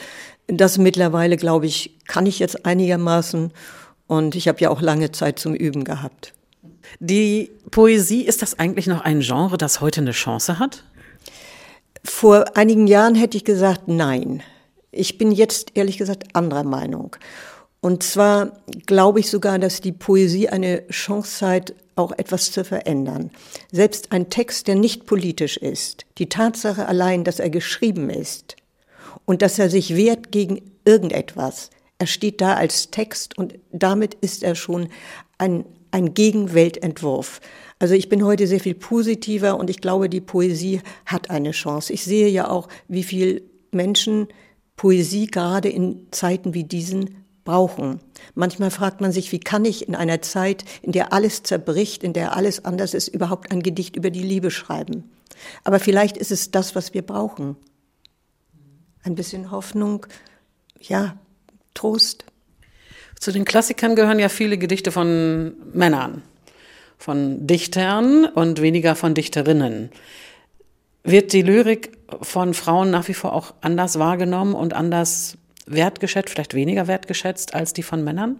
Das 0.47 0.77
mittlerweile, 0.77 1.37
glaube 1.37 1.65
ich, 1.65 1.97
kann 2.07 2.25
ich 2.25 2.39
jetzt 2.39 2.65
einigermaßen. 2.65 3.51
Und 4.13 4.35
ich 4.35 4.47
habe 4.47 4.59
ja 4.59 4.69
auch 4.69 4.79
lange 4.79 5.11
Zeit 5.11 5.39
zum 5.39 5.55
Üben 5.55 5.83
gehabt. 5.85 6.33
Die 6.99 7.49
Poesie, 7.71 8.21
ist 8.21 8.43
das 8.43 8.59
eigentlich 8.59 8.85
noch 8.85 9.01
ein 9.01 9.21
Genre, 9.21 9.57
das 9.57 9.81
heute 9.81 10.01
eine 10.01 10.11
Chance 10.11 10.59
hat? 10.59 10.83
Vor 12.03 12.55
einigen 12.55 12.85
Jahren 12.85 13.15
hätte 13.15 13.37
ich 13.37 13.43
gesagt, 13.43 13.87
nein. 13.87 14.43
Ich 14.91 15.17
bin 15.17 15.31
jetzt 15.31 15.71
ehrlich 15.73 15.97
gesagt 15.97 16.35
anderer 16.35 16.63
Meinung. 16.63 17.15
Und 17.81 18.03
zwar 18.03 18.51
glaube 18.85 19.19
ich 19.19 19.31
sogar, 19.31 19.57
dass 19.57 19.81
die 19.81 19.91
Poesie 19.91 20.47
eine 20.47 20.87
Chance 20.89 21.47
hat, 21.47 21.73
auch 21.95 22.11
etwas 22.11 22.51
zu 22.51 22.63
verändern. 22.63 23.31
Selbst 23.71 24.11
ein 24.11 24.29
Text, 24.29 24.67
der 24.67 24.75
nicht 24.75 25.07
politisch 25.07 25.57
ist, 25.57 26.05
die 26.19 26.29
Tatsache 26.29 26.87
allein, 26.87 27.23
dass 27.23 27.39
er 27.39 27.49
geschrieben 27.49 28.11
ist 28.11 28.57
und 29.25 29.41
dass 29.41 29.57
er 29.57 29.71
sich 29.71 29.95
wehrt 29.95 30.31
gegen 30.31 30.61
irgendetwas, 30.85 31.71
er 32.03 32.07
steht 32.07 32.41
da 32.41 32.55
als 32.55 32.91
Text 32.91 33.37
und 33.37 33.57
damit 33.71 34.15
ist 34.15 34.43
er 34.43 34.55
schon 34.55 34.89
ein, 35.37 35.63
ein 35.91 36.13
Gegenweltentwurf. 36.13 37.39
Also 37.79 37.93
ich 37.93 38.09
bin 38.09 38.25
heute 38.25 38.45
sehr 38.45 38.59
viel 38.59 38.75
positiver 38.75 39.57
und 39.57 39.69
ich 39.69 39.79
glaube, 39.79 40.09
die 40.09 40.19
Poesie 40.19 40.81
hat 41.05 41.29
eine 41.29 41.51
Chance. 41.51 41.93
Ich 41.93 42.03
sehe 42.03 42.27
ja 42.27 42.49
auch, 42.49 42.67
wie 42.89 43.03
viel 43.03 43.49
Menschen 43.71 44.27
Poesie 44.75 45.27
gerade 45.27 45.69
in 45.69 46.07
Zeiten 46.11 46.53
wie 46.53 46.65
diesen 46.65 47.23
brauchen. 47.45 48.01
Manchmal 48.35 48.69
fragt 48.69 48.99
man 48.99 49.13
sich, 49.13 49.31
wie 49.31 49.39
kann 49.39 49.63
ich 49.63 49.87
in 49.87 49.95
einer 49.95 50.21
Zeit, 50.21 50.65
in 50.81 50.91
der 50.91 51.13
alles 51.13 51.43
zerbricht, 51.43 52.03
in 52.03 52.11
der 52.11 52.35
alles 52.35 52.65
anders 52.65 52.93
ist, 52.93 53.07
überhaupt 53.07 53.49
ein 53.49 53.63
Gedicht 53.63 53.95
über 53.95 54.09
die 54.09 54.23
Liebe 54.23 54.51
schreiben? 54.51 55.09
Aber 55.63 55.79
vielleicht 55.79 56.17
ist 56.17 56.33
es 56.33 56.51
das, 56.51 56.75
was 56.75 56.93
wir 56.93 57.01
brauchen. 57.01 57.55
Ein 59.03 59.15
bisschen 59.15 59.51
Hoffnung, 59.51 60.05
ja, 60.81 61.15
Trost. 61.73 62.25
Zu 63.19 63.31
den 63.31 63.45
Klassikern 63.45 63.95
gehören 63.95 64.19
ja 64.19 64.29
viele 64.29 64.57
Gedichte 64.57 64.91
von 64.91 65.53
Männern, 65.73 66.23
von 66.97 67.47
Dichtern 67.47 68.25
und 68.25 68.61
weniger 68.61 68.95
von 68.95 69.13
Dichterinnen. 69.13 69.91
Wird 71.03 71.33
die 71.33 71.41
Lyrik 71.41 71.97
von 72.21 72.53
Frauen 72.53 72.91
nach 72.91 73.07
wie 73.07 73.13
vor 73.13 73.33
auch 73.33 73.53
anders 73.61 73.99
wahrgenommen 73.99 74.55
und 74.55 74.73
anders 74.73 75.37
wertgeschätzt, 75.65 76.29
vielleicht 76.29 76.53
weniger 76.53 76.87
wertgeschätzt 76.87 77.53
als 77.53 77.73
die 77.73 77.83
von 77.83 78.03
Männern? 78.03 78.37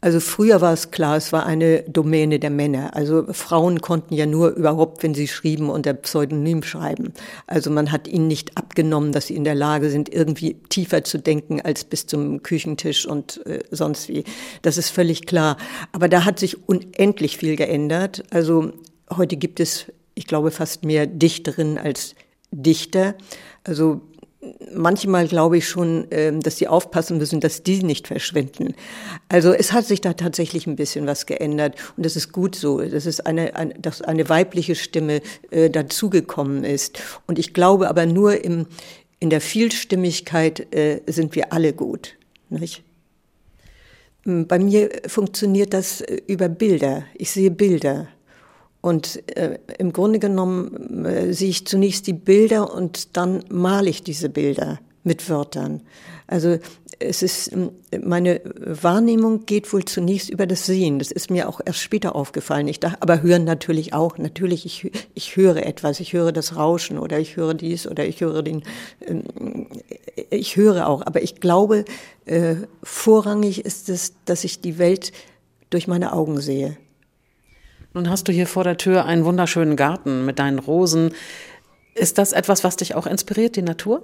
Also 0.00 0.20
früher 0.20 0.60
war 0.60 0.72
es 0.72 0.92
klar, 0.92 1.16
es 1.16 1.32
war 1.32 1.44
eine 1.44 1.82
Domäne 1.82 2.38
der 2.38 2.50
Männer. 2.50 2.94
Also 2.94 3.32
Frauen 3.32 3.80
konnten 3.80 4.14
ja 4.14 4.26
nur 4.26 4.50
überhaupt, 4.50 5.02
wenn 5.02 5.12
sie 5.12 5.26
schrieben, 5.26 5.68
unter 5.70 5.92
Pseudonym 5.92 6.62
schreiben. 6.62 7.12
Also 7.48 7.70
man 7.70 7.90
hat 7.90 8.06
ihnen 8.06 8.28
nicht 8.28 8.56
abgenommen, 8.56 9.10
dass 9.10 9.26
sie 9.26 9.34
in 9.34 9.42
der 9.42 9.56
Lage 9.56 9.90
sind, 9.90 10.12
irgendwie 10.12 10.54
tiefer 10.68 11.02
zu 11.02 11.18
denken 11.18 11.60
als 11.60 11.82
bis 11.82 12.06
zum 12.06 12.44
Küchentisch 12.44 13.06
und 13.06 13.44
äh, 13.46 13.64
sonst 13.72 14.08
wie. 14.08 14.22
Das 14.62 14.78
ist 14.78 14.90
völlig 14.90 15.26
klar. 15.26 15.56
Aber 15.90 16.08
da 16.08 16.24
hat 16.24 16.38
sich 16.38 16.68
unendlich 16.68 17.36
viel 17.36 17.56
geändert. 17.56 18.22
Also 18.30 18.72
heute 19.16 19.36
gibt 19.36 19.58
es, 19.58 19.86
ich 20.14 20.28
glaube, 20.28 20.52
fast 20.52 20.84
mehr 20.84 21.08
Dichterinnen 21.08 21.76
als 21.76 22.14
Dichter. 22.52 23.16
Also 23.64 24.00
manchmal 24.72 25.26
glaube 25.26 25.58
ich 25.58 25.68
schon, 25.68 26.06
ähm, 26.10 26.40
dass 26.40 26.58
sie 26.58 26.68
aufpassen 26.68 27.18
müssen, 27.18 27.40
dass 27.40 27.62
die 27.62 27.82
nicht 27.82 28.06
verschwinden. 28.06 28.74
Also 29.28 29.52
es 29.52 29.72
hat 29.72 29.84
sich 29.84 30.00
da 30.00 30.12
tatsächlich 30.12 30.66
ein 30.66 30.76
bisschen 30.76 31.06
was 31.06 31.26
geändert 31.26 31.76
und 31.96 32.06
das 32.06 32.16
ist 32.16 32.32
gut 32.32 32.54
so. 32.54 32.80
Das 32.80 33.06
ist 33.06 33.26
eine, 33.26 33.52
dass 33.80 34.02
eine 34.02 34.28
weibliche 34.28 34.74
Stimme 34.74 35.20
äh, 35.50 35.70
dazugekommen 35.70 36.64
ist. 36.64 37.00
Und 37.26 37.38
ich 37.38 37.52
glaube 37.52 37.88
aber 37.88 38.06
nur 38.06 38.44
im, 38.44 38.66
in 39.18 39.30
der 39.30 39.40
Vielstimmigkeit 39.40 40.72
äh, 40.74 41.00
sind 41.06 41.34
wir 41.34 41.52
alle 41.52 41.72
gut. 41.72 42.14
Nicht? 42.48 42.82
Bei 44.24 44.58
mir 44.58 44.90
funktioniert 45.06 45.72
das 45.72 46.00
äh, 46.00 46.20
über 46.26 46.48
Bilder. 46.48 47.04
Ich 47.14 47.30
sehe 47.30 47.50
Bilder. 47.50 48.08
Und 48.80 49.22
äh, 49.36 49.58
im 49.78 49.92
Grunde 49.92 50.18
genommen 50.18 51.04
äh, 51.04 51.32
sehe 51.32 51.50
ich 51.50 51.66
zunächst 51.66 52.06
die 52.06 52.12
Bilder 52.12 52.72
und 52.72 53.16
dann 53.16 53.44
male 53.50 53.90
ich 53.90 54.02
diese 54.02 54.28
Bilder 54.28 54.78
mit 55.02 55.28
Wörtern. 55.28 55.82
Also 56.26 56.58
es 57.00 57.22
ist, 57.22 57.52
ähm, 57.52 57.70
meine 58.02 58.40
Wahrnehmung 58.54 59.46
geht 59.46 59.72
wohl 59.72 59.84
zunächst 59.84 60.30
über 60.30 60.46
das 60.46 60.66
Sehen. 60.66 60.98
Das 60.98 61.10
ist 61.10 61.30
mir 61.30 61.48
auch 61.48 61.60
erst 61.64 61.80
später 61.80 62.14
aufgefallen. 62.14 62.68
Ich 62.68 62.80
dachte, 62.80 63.02
aber 63.02 63.22
hören 63.22 63.44
natürlich 63.44 63.94
auch. 63.94 64.18
Natürlich, 64.18 64.66
ich, 64.66 64.90
ich 65.14 65.36
höre 65.36 65.64
etwas. 65.64 66.00
Ich 66.00 66.12
höre 66.12 66.32
das 66.32 66.56
Rauschen 66.56 66.98
oder 66.98 67.18
ich 67.18 67.36
höre 67.36 67.54
dies 67.54 67.86
oder 67.86 68.06
ich 68.06 68.20
höre 68.20 68.42
den, 68.42 68.62
äh, 69.00 69.16
ich 70.30 70.56
höre 70.56 70.86
auch. 70.86 71.04
Aber 71.04 71.22
ich 71.22 71.40
glaube, 71.40 71.84
äh, 72.26 72.56
vorrangig 72.82 73.64
ist 73.64 73.88
es, 73.88 74.14
dass 74.24 74.44
ich 74.44 74.60
die 74.60 74.78
Welt 74.78 75.12
durch 75.70 75.86
meine 75.86 76.12
Augen 76.12 76.40
sehe. 76.40 76.76
Nun 77.94 78.10
hast 78.10 78.28
du 78.28 78.32
hier 78.32 78.46
vor 78.46 78.64
der 78.64 78.76
Tür 78.76 79.04
einen 79.06 79.24
wunderschönen 79.24 79.76
Garten 79.76 80.24
mit 80.24 80.38
deinen 80.38 80.58
Rosen. 80.58 81.14
Ist 81.94 82.18
das 82.18 82.32
etwas, 82.32 82.64
was 82.64 82.76
dich 82.76 82.94
auch 82.94 83.06
inspiriert, 83.06 83.56
die 83.56 83.62
Natur? 83.62 84.02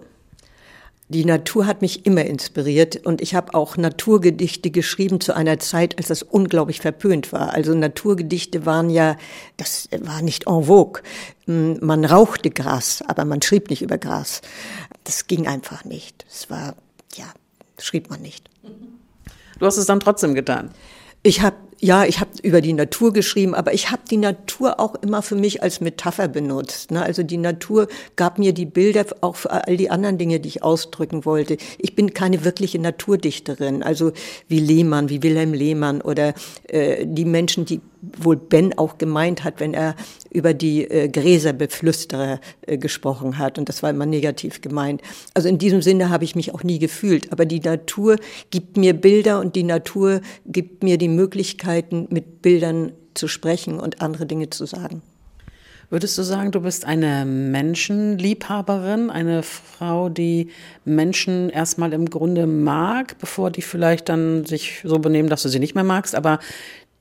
Die 1.09 1.27
Natur 1.27 1.67
hat 1.67 1.83
mich 1.83 2.07
immer 2.07 2.25
inspiriert 2.25 3.05
und 3.05 3.21
ich 3.21 3.35
habe 3.35 3.53
auch 3.53 3.77
Naturgedichte 3.77 4.71
geschrieben 4.71 5.21
zu 5.21 5.35
einer 5.35 5.59
Zeit, 5.59 5.99
als 5.99 6.09
das 6.09 6.23
unglaublich 6.23 6.81
verpönt 6.81 7.31
war. 7.31 7.53
Also 7.53 7.75
Naturgedichte 7.75 8.65
waren 8.65 8.89
ja, 8.89 9.17
das 9.59 9.89
war 10.01 10.23
nicht 10.23 10.47
en 10.47 10.65
vogue. 10.65 11.03
Man 11.47 12.07
rauchte 12.07 12.51
Gras, 12.51 13.05
aber 13.07 13.27
man 13.27 13.43
schrieb 13.43 13.69
nicht 13.69 13.83
über 13.83 13.99
Gras. 13.99 14.41
Das 15.05 15.27
ging 15.27 15.47
einfach 15.47 15.85
nicht. 15.85 16.25
Es 16.27 16.49
war, 16.49 16.75
ja, 17.17 17.27
schrieb 17.79 18.09
man 18.09 18.23
nicht. 18.23 18.49
Du 19.59 19.67
hast 19.67 19.77
es 19.77 19.85
dann 19.85 20.01
trotzdem 20.01 20.35
getan. 20.35 20.71
Ich 21.23 21.43
habe 21.43 21.57
ja, 21.81 22.05
ich 22.05 22.21
habe 22.21 22.31
über 22.43 22.61
die 22.61 22.73
Natur 22.73 23.13
geschrieben, 23.13 23.55
aber 23.55 23.75
ich 23.75 23.91
habe 23.91 24.03
die 24.11 24.17
Natur 24.17 24.81
auch 24.81 24.95
immer 24.97 25.23
für 25.23 25.35
mich 25.35 25.63
als 25.63 25.81
Metapher 25.81 26.29
benutzt. 26.29 26.91
Ne? 26.91 27.03
Also 27.03 27.23
die 27.23 27.37
Natur 27.37 27.89
gab 28.17 28.39
mir 28.39 28.53
die 28.53 28.67
Bilder 28.67 29.05
auch 29.21 29.37
für 29.37 29.51
all 29.51 29.77
die 29.77 29.91
anderen 29.91 30.19
Dinge, 30.19 30.41
die 30.41 30.49
ich 30.49 30.63
ausdrücken 30.63 31.25
wollte. 31.25 31.57
Ich 31.79 31.95
bin 31.95 32.15
keine 32.15 32.45
wirkliche 32.45 32.79
Naturdichterin, 32.79 33.83
also 33.83 34.13
wie 34.49 34.61
Lehmann, 34.61 35.09
wie 35.09 35.23
Wilhelm 35.23 35.53
Lehmann 35.53 36.01
oder 36.01 36.35
äh, 36.69 37.05
die 37.07 37.25
Menschen, 37.25 37.65
die 37.65 37.81
wohl 38.19 38.37
Ben 38.37 38.77
auch 38.77 38.99
gemeint 38.99 39.45
hat, 39.45 39.61
wenn 39.61 39.75
er 39.75 39.95
über 40.31 40.55
die 40.55 40.85
äh, 40.91 41.09
Gräserbeflüsterer 41.09 42.41
äh, 42.67 42.79
gesprochen 42.79 43.39
hat. 43.39 43.59
Und 43.59 43.69
das 43.69 43.83
war 43.83 43.91
immer 43.91 44.07
negativ 44.07 44.61
gemeint. 44.61 45.03
Also 45.35 45.49
in 45.49 45.59
diesem 45.59 45.83
Sinne 45.83 46.11
habe 46.11 46.25
ich 46.25 46.35
mich 46.35 46.55
auch 46.55 46.63
nie 46.63 46.79
gefühlt. 46.79 47.33
Aber 47.33 47.47
die 47.47 47.61
Natur 47.61 48.17
gibt 48.51 48.77
mir 48.77 48.95
Bilder 48.95 49.41
und 49.41 49.57
die 49.57 49.63
Natur 49.63 50.21
gibt 50.47 50.83
mir 50.83 50.99
die 50.99 51.09
Möglichkeiten, 51.09 52.07
mit 52.11 52.43
Bildern 52.43 52.93
zu 53.15 53.29
sprechen 53.29 53.79
und 53.79 54.03
andere 54.03 54.27
Dinge 54.27 54.51
zu 54.51 54.67
sagen. 54.67 55.03
Würdest 55.91 56.17
du 56.19 56.23
sagen, 56.23 56.51
du 56.51 56.61
bist 56.61 56.85
eine 56.87 57.25
Menschenliebhaberin, 57.25 59.11
eine 59.11 59.43
Frau, 59.43 60.09
die 60.09 60.51
Menschen 60.85 61.51
erstmal 61.51 61.93
im 61.93 62.09
Grunde 62.11 62.47
mag, 62.47 63.19
bevor 63.19 63.51
die 63.51 63.63
vielleicht 63.63 64.09
dann 64.09 64.45
sich 64.45 64.81
so 64.83 64.99
benehmen, 64.99 65.29
dass 65.29 65.43
du 65.43 65.49
sie 65.49 65.61
nicht 65.61 65.75
mehr 65.75 65.85
magst, 65.85 66.15
aber 66.15 66.41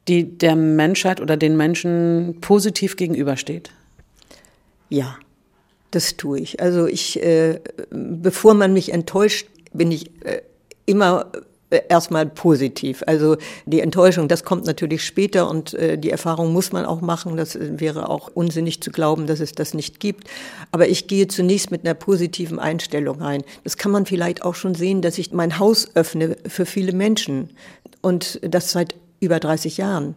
die 0.08 0.38
der 0.38 0.56
Menschheit 0.56 1.22
oder 1.22 1.38
den 1.38 1.58
Menschen 1.58 2.38
positiv 2.42 2.98
gegenübersteht? 2.98 3.72
Ja, 4.90 5.18
das 5.92 6.18
tue 6.18 6.40
ich. 6.40 6.60
Also 6.60 6.88
ich, 6.88 7.22
äh, 7.24 7.60
bevor 7.90 8.54
man 8.54 8.74
mich 8.74 8.92
enttäuscht, 8.92 9.48
bin 9.74 9.92
ich 9.92 10.08
äh, 10.26 10.42
immer 10.86 11.32
äh, 11.74 11.82
erstmal 11.90 12.28
positiv. 12.28 13.04
Also 13.08 13.38
die 13.66 13.82
Enttäuschung, 13.82 14.28
das 14.28 14.44
kommt 14.44 14.66
natürlich 14.66 15.04
später 15.04 15.50
und 15.50 15.74
äh, 15.74 15.98
die 15.98 16.12
Erfahrung 16.12 16.54
muss 16.54 16.72
man 16.72 16.86
auch 16.86 17.02
machen. 17.02 17.36
Das 17.36 17.56
äh, 17.56 17.80
wäre 17.80 18.10
auch 18.10 18.30
unsinnig 18.34 18.82
zu 18.82 18.92
glauben, 18.92 19.26
dass 19.26 19.40
es 19.40 19.54
das 19.54 19.74
nicht 19.74 20.00
gibt. 20.00 20.28
Aber 20.72 20.88
ich 20.88 21.08
gehe 21.08 21.28
zunächst 21.28 21.72
mit 21.72 21.84
einer 21.84 21.96
positiven 21.96 22.60
Einstellung 22.60 23.22
rein. 23.22 23.44
Das 23.64 23.78
kann 23.78 23.92
man 23.92 24.06
vielleicht 24.06 24.44
auch 24.44 24.56
schon 24.56 24.76
sehen, 24.76 25.02
dass 25.02 25.18
ich 25.18 25.32
mein 25.32 25.58
Haus 25.58 25.88
öffne 25.96 26.38
für 26.48 26.68
viele 26.68 26.94
Menschen 26.94 27.50
und 28.02 28.40
das 28.44 28.72
seit 28.72 28.94
über 29.24 29.40
30 29.40 29.78
Jahren. 29.78 30.16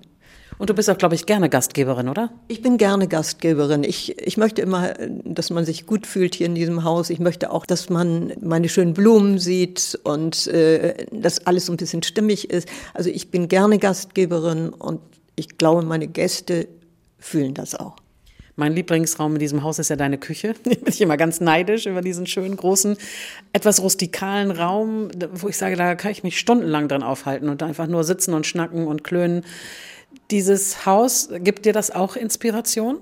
Und 0.58 0.70
du 0.70 0.74
bist 0.74 0.88
auch, 0.88 0.96
glaube 0.96 1.14
ich, 1.14 1.26
gerne 1.26 1.50
Gastgeberin, 1.50 2.08
oder? 2.08 2.30
Ich 2.48 2.62
bin 2.62 2.78
gerne 2.78 3.08
Gastgeberin. 3.08 3.84
Ich, 3.84 4.18
ich 4.18 4.36
möchte 4.38 4.62
immer, 4.62 4.94
dass 5.24 5.50
man 5.50 5.66
sich 5.66 5.84
gut 5.84 6.06
fühlt 6.06 6.34
hier 6.34 6.46
in 6.46 6.54
diesem 6.54 6.82
Haus. 6.82 7.10
Ich 7.10 7.18
möchte 7.18 7.50
auch, 7.50 7.66
dass 7.66 7.90
man 7.90 8.32
meine 8.40 8.68
schönen 8.68 8.94
Blumen 8.94 9.38
sieht 9.38 9.98
und 10.04 10.46
äh, 10.46 11.06
dass 11.12 11.46
alles 11.46 11.66
so 11.66 11.72
ein 11.72 11.76
bisschen 11.76 12.02
stimmig 12.02 12.50
ist. 12.50 12.68
Also 12.94 13.10
ich 13.10 13.30
bin 13.30 13.48
gerne 13.48 13.78
Gastgeberin 13.78 14.70
und 14.70 15.00
ich 15.34 15.58
glaube, 15.58 15.82
meine 15.82 16.06
Gäste 16.06 16.68
fühlen 17.18 17.52
das 17.52 17.74
auch. 17.74 17.96
Mein 18.56 18.72
Lieblingsraum 18.72 19.34
in 19.34 19.38
diesem 19.38 19.62
Haus 19.62 19.78
ist 19.78 19.90
ja 19.90 19.96
deine 19.96 20.16
Küche. 20.16 20.54
bin 20.64 20.78
ich 20.86 21.00
immer 21.00 21.18
ganz 21.18 21.40
neidisch 21.40 21.86
über 21.86 22.00
diesen 22.00 22.26
schönen, 22.26 22.56
großen, 22.56 22.96
etwas 23.52 23.82
rustikalen 23.82 24.50
Raum, 24.50 25.10
wo 25.32 25.48
ich 25.48 25.58
sage, 25.58 25.76
da 25.76 25.94
kann 25.94 26.10
ich 26.10 26.22
mich 26.22 26.38
stundenlang 26.38 26.88
dran 26.88 27.02
aufhalten 27.02 27.50
und 27.50 27.62
einfach 27.62 27.86
nur 27.86 28.02
sitzen 28.02 28.32
und 28.32 28.46
schnacken 28.46 28.86
und 28.86 29.04
klönen. 29.04 29.44
Dieses 30.30 30.86
Haus, 30.86 31.28
gibt 31.40 31.66
dir 31.66 31.74
das 31.74 31.90
auch 31.90 32.16
Inspiration? 32.16 32.98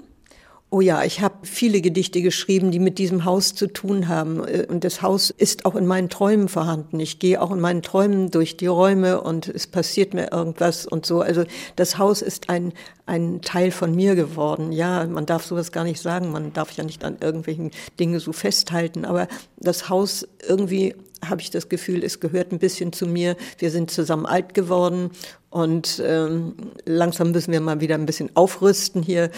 Oh 0.75 0.81
ja, 0.81 1.05
ich 1.05 1.21
habe 1.21 1.37
viele 1.43 1.81
Gedichte 1.81 2.21
geschrieben, 2.21 2.73
die 2.73 2.81
mit 2.81 2.99
diesem 2.99 3.25
Haus 3.25 3.55
zu 3.55 3.69
tun 3.69 4.09
haben. 4.09 4.41
Und 4.41 4.83
das 4.83 5.03
Haus 5.03 5.31
ist 5.31 5.67
auch 5.67 5.77
in 5.77 5.87
meinen 5.87 6.09
Träumen 6.09 6.49
vorhanden. 6.49 6.99
Ich 6.99 7.21
gehe 7.21 7.41
auch 7.41 7.53
in 7.53 7.61
meinen 7.61 7.81
Träumen 7.81 8.33
durch 8.33 8.57
die 8.57 8.67
Räume 8.67 9.21
und 9.21 9.47
es 9.47 9.69
passiert 9.69 10.15
mir 10.15 10.33
irgendwas 10.33 10.85
und 10.85 11.07
so. 11.07 11.21
Also 11.21 11.45
das 11.77 11.97
Haus 11.99 12.23
ist 12.23 12.51
ein, 12.51 12.73
ein 13.07 13.41
Teil 13.41 13.71
von 13.71 13.95
mir 13.95 14.17
geworden. 14.17 14.73
Ja, 14.73 15.07
man 15.07 15.27
darf 15.27 15.45
sowas 15.45 15.71
gar 15.71 15.85
nicht 15.85 16.01
sagen. 16.01 16.33
Man 16.33 16.53
darf 16.53 16.73
ja 16.73 16.83
nicht 16.83 17.05
an 17.05 17.19
irgendwelchen 17.21 17.71
Dingen 18.01 18.19
so 18.19 18.33
festhalten. 18.33 19.05
Aber 19.05 19.29
das 19.59 19.89
Haus 19.89 20.27
irgendwie 20.45 20.97
habe 21.29 21.41
ich 21.41 21.51
das 21.51 21.69
Gefühl, 21.69 22.05
es 22.05 22.21
gehört 22.21 22.53
ein 22.53 22.59
bisschen 22.59 22.93
zu 22.93 23.07
mir. 23.07 23.37
Wir 23.59 23.71
sind 23.71 23.91
zusammen 23.91 24.27
alt 24.27 24.55
geworden 24.55 25.11
und 25.51 26.03
ähm, 26.05 26.55
langsam 26.85 27.33
müssen 27.33 27.53
wir 27.53 27.61
mal 27.61 27.81
wieder 27.81 27.95
ein 27.95 28.07
bisschen 28.07 28.31
aufrüsten 28.35 29.03
hier. 29.03 29.31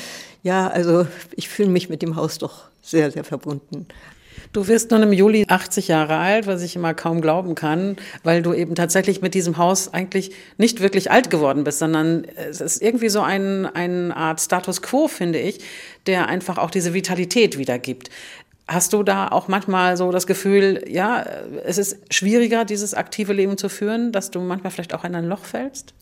Ja, 0.43 0.69
also 0.69 1.07
ich 1.35 1.49
fühle 1.49 1.69
mich 1.69 1.89
mit 1.89 2.03
dem 2.03 2.17
Haus 2.17 2.39
doch 2.39 2.65
sehr, 2.83 3.11
sehr 3.11 3.25
verbunden. 3.25 3.87
Du 4.53 4.69
wirst 4.69 4.91
nun 4.91 5.03
im 5.03 5.13
Juli 5.13 5.45
80 5.49 5.89
Jahre 5.89 6.17
alt, 6.17 6.47
was 6.47 6.63
ich 6.63 6.77
immer 6.77 6.95
kaum 6.95 7.21
glauben 7.21 7.55
kann, 7.55 7.97
weil 8.23 8.43
du 8.43 8.55
eben 8.55 8.75
tatsächlich 8.75 9.21
mit 9.21 9.35
diesem 9.35 9.59
Haus 9.59 9.93
eigentlich 9.93 10.33
nicht 10.57 10.81
wirklich 10.81 11.11
alt 11.11 11.31
geworden 11.31 11.65
bist, 11.65 11.79
sondern 11.79 12.25
es 12.25 12.61
ist 12.61 12.81
irgendwie 12.81 13.09
so 13.09 13.21
ein, 13.21 13.67
eine 13.67 14.17
Art 14.17 14.41
Status 14.41 14.83
quo, 14.83 15.09
finde 15.09 15.41
ich, 15.41 15.61
der 16.07 16.29
einfach 16.29 16.59
auch 16.59 16.71
diese 16.71 16.95
Vitalität 16.95 17.59
wiedergibt. 17.59 18.11
Hast 18.69 18.93
du 18.93 19.03
da 19.03 19.29
auch 19.29 19.47
manchmal 19.47 19.97
so 19.97 20.11
das 20.11 20.27
Gefühl, 20.27 20.85
ja, 20.89 21.25
es 21.65 21.79
ist 21.79 21.99
schwieriger, 22.13 22.65
dieses 22.65 22.95
aktive 22.95 23.33
Leben 23.33 23.57
zu 23.57 23.69
führen, 23.69 24.11
dass 24.11 24.31
du 24.31 24.41
manchmal 24.41 24.73
vielleicht 24.73 24.95
auch 24.95 25.05
in 25.05 25.15
ein 25.15 25.27
Loch 25.27 25.45
fällst? 25.45 25.95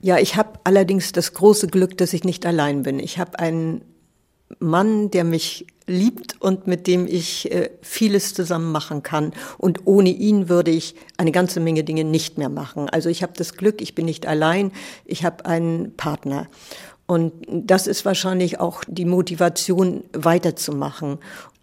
Ja, 0.00 0.18
ich 0.18 0.36
habe 0.36 0.58
allerdings 0.64 1.12
das 1.12 1.34
große 1.34 1.66
Glück, 1.66 1.98
dass 1.98 2.14
ich 2.14 2.24
nicht 2.24 2.46
allein 2.46 2.84
bin. 2.84 2.98
Ich 2.98 3.18
habe 3.18 3.38
einen 3.38 3.82
Mann, 4.58 5.10
der 5.10 5.24
mich 5.24 5.66
liebt 5.86 6.40
und 6.40 6.66
mit 6.66 6.86
dem 6.86 7.06
ich 7.06 7.52
äh, 7.52 7.70
vieles 7.82 8.32
zusammen 8.32 8.72
machen 8.72 9.02
kann. 9.02 9.32
Und 9.58 9.86
ohne 9.86 10.10
ihn 10.10 10.48
würde 10.48 10.70
ich 10.70 10.94
eine 11.18 11.32
ganze 11.32 11.60
Menge 11.60 11.84
Dinge 11.84 12.04
nicht 12.04 12.38
mehr 12.38 12.48
machen. 12.48 12.88
Also 12.88 13.08
ich 13.08 13.22
habe 13.22 13.32
das 13.36 13.54
Glück, 13.54 13.82
ich 13.82 13.94
bin 13.94 14.06
nicht 14.06 14.26
allein, 14.26 14.72
ich 15.04 15.24
habe 15.24 15.44
einen 15.44 15.96
Partner. 15.96 16.46
Und 17.06 17.32
das 17.48 17.88
ist 17.88 18.04
wahrscheinlich 18.04 18.60
auch 18.60 18.84
die 18.86 19.04
Motivation, 19.04 20.04
weiterzumachen. 20.12 21.18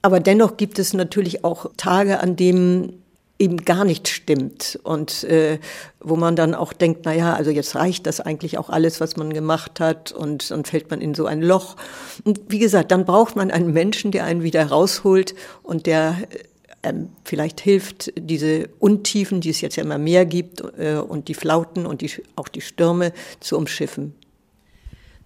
Aber 0.08 0.22
dennoch 0.22 0.56
gibt 0.56 0.80
es 0.80 0.94
natürlich 0.94 1.44
auch 1.44 1.70
Tage, 1.76 2.22
an 2.22 2.38
denen 2.38 3.04
eben 3.40 3.58
gar 3.66 3.84
nicht 3.84 4.08
stimmt 4.08 4.80
und 4.84 5.26
äh, 5.26 5.60
wo 6.00 6.16
man 6.16 6.38
dann 6.38 6.56
auch 6.56 6.72
denkt, 6.72 7.02
na 7.04 7.14
ja, 7.14 7.34
also 7.34 7.52
jetzt 7.52 7.76
reicht 7.76 8.08
das 8.08 8.22
eigentlich 8.22 8.58
auch 8.58 8.70
alles, 8.70 9.02
was 9.02 9.18
man 9.18 9.34
gemacht 9.34 9.82
hat 9.82 10.14
und 10.14 10.50
dann 10.50 10.64
fällt 10.64 10.90
man 10.92 11.02
in 11.02 11.14
so 11.14 11.26
ein 11.26 11.42
Loch. 11.42 11.76
Und 12.24 12.40
wie 12.48 12.60
gesagt, 12.60 12.92
dann 12.92 13.04
braucht 13.04 13.36
man 13.36 13.52
einen 13.52 13.74
Menschen, 13.74 14.12
der 14.12 14.24
einen 14.24 14.44
wieder 14.44 14.68
rausholt 14.68 15.36
und 15.62 15.88
der 15.88 16.16
äh, 16.84 16.94
vielleicht 17.26 17.60
hilft, 17.60 18.14
diese 18.18 18.70
Untiefen, 18.80 19.42
die 19.42 19.50
es 19.50 19.60
jetzt 19.60 19.76
ja 19.76 19.84
immer 19.84 19.98
mehr 19.98 20.26
gibt 20.26 20.64
äh, 20.78 20.96
und 21.06 21.28
die 21.28 21.34
Flauten 21.34 21.86
und 21.86 22.00
die, 22.00 22.10
auch 22.38 22.48
die 22.48 22.62
Stürme 22.62 23.12
zu 23.42 23.58
umschiffen. 23.58 24.16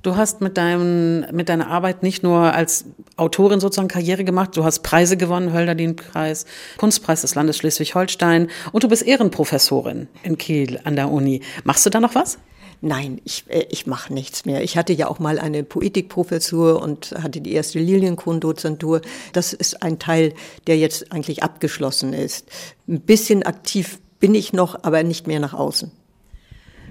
Du 0.03 0.15
hast 0.15 0.41
mit, 0.41 0.57
deinem, 0.57 1.25
mit 1.31 1.47
deiner 1.47 1.67
Arbeit 1.67 2.01
nicht 2.01 2.23
nur 2.23 2.53
als 2.53 2.85
Autorin 3.17 3.59
sozusagen 3.59 3.87
Karriere 3.87 4.23
gemacht, 4.23 4.57
du 4.57 4.63
hast 4.63 4.79
Preise 4.79 5.15
gewonnen, 5.15 5.53
Hölderlin-Preis, 5.53 6.45
Kunstpreis 6.77 7.21
des 7.21 7.35
Landes 7.35 7.57
Schleswig-Holstein 7.57 8.49
und 8.71 8.83
du 8.83 8.87
bist 8.87 9.03
Ehrenprofessorin 9.03 10.07
in 10.23 10.39
Kiel 10.39 10.79
an 10.85 10.95
der 10.95 11.11
Uni. 11.11 11.41
Machst 11.65 11.85
du 11.85 11.91
da 11.91 11.99
noch 11.99 12.15
was? 12.15 12.39
Nein, 12.83 13.21
ich, 13.25 13.43
äh, 13.47 13.67
ich 13.69 13.85
mache 13.85 14.11
nichts 14.11 14.45
mehr. 14.45 14.63
Ich 14.63 14.75
hatte 14.75 14.91
ja 14.91 15.07
auch 15.07 15.19
mal 15.19 15.37
eine 15.37 15.63
Poetikprofessur 15.63 16.81
und 16.81 17.13
hatte 17.21 17.39
die 17.39 17.53
erste 17.53 17.77
Lilienkrondozentur. 17.77 19.01
Das 19.33 19.53
ist 19.53 19.83
ein 19.83 19.99
Teil, 19.99 20.33
der 20.65 20.79
jetzt 20.79 21.11
eigentlich 21.11 21.43
abgeschlossen 21.43 22.13
ist. 22.13 22.49
Ein 22.87 23.01
bisschen 23.01 23.43
aktiv 23.43 23.99
bin 24.19 24.33
ich 24.33 24.51
noch, 24.51 24.83
aber 24.83 25.03
nicht 25.03 25.27
mehr 25.27 25.39
nach 25.39 25.53
außen. 25.53 25.91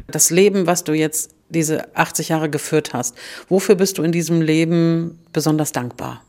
Das 0.07 0.31
Leben, 0.31 0.69
was 0.69 0.85
du 0.85 0.93
jetzt 0.93 1.35
diese 1.51 1.95
80 1.97 2.31
Jahre 2.31 2.49
geführt 2.49 2.95
hast. 2.95 3.17
Wofür 3.49 3.75
bist 3.75 3.99
du 3.99 4.03
in 4.03 4.13
diesem 4.13 4.41
Leben 4.41 5.19
besonders 5.33 5.73
dankbar? 5.73 6.23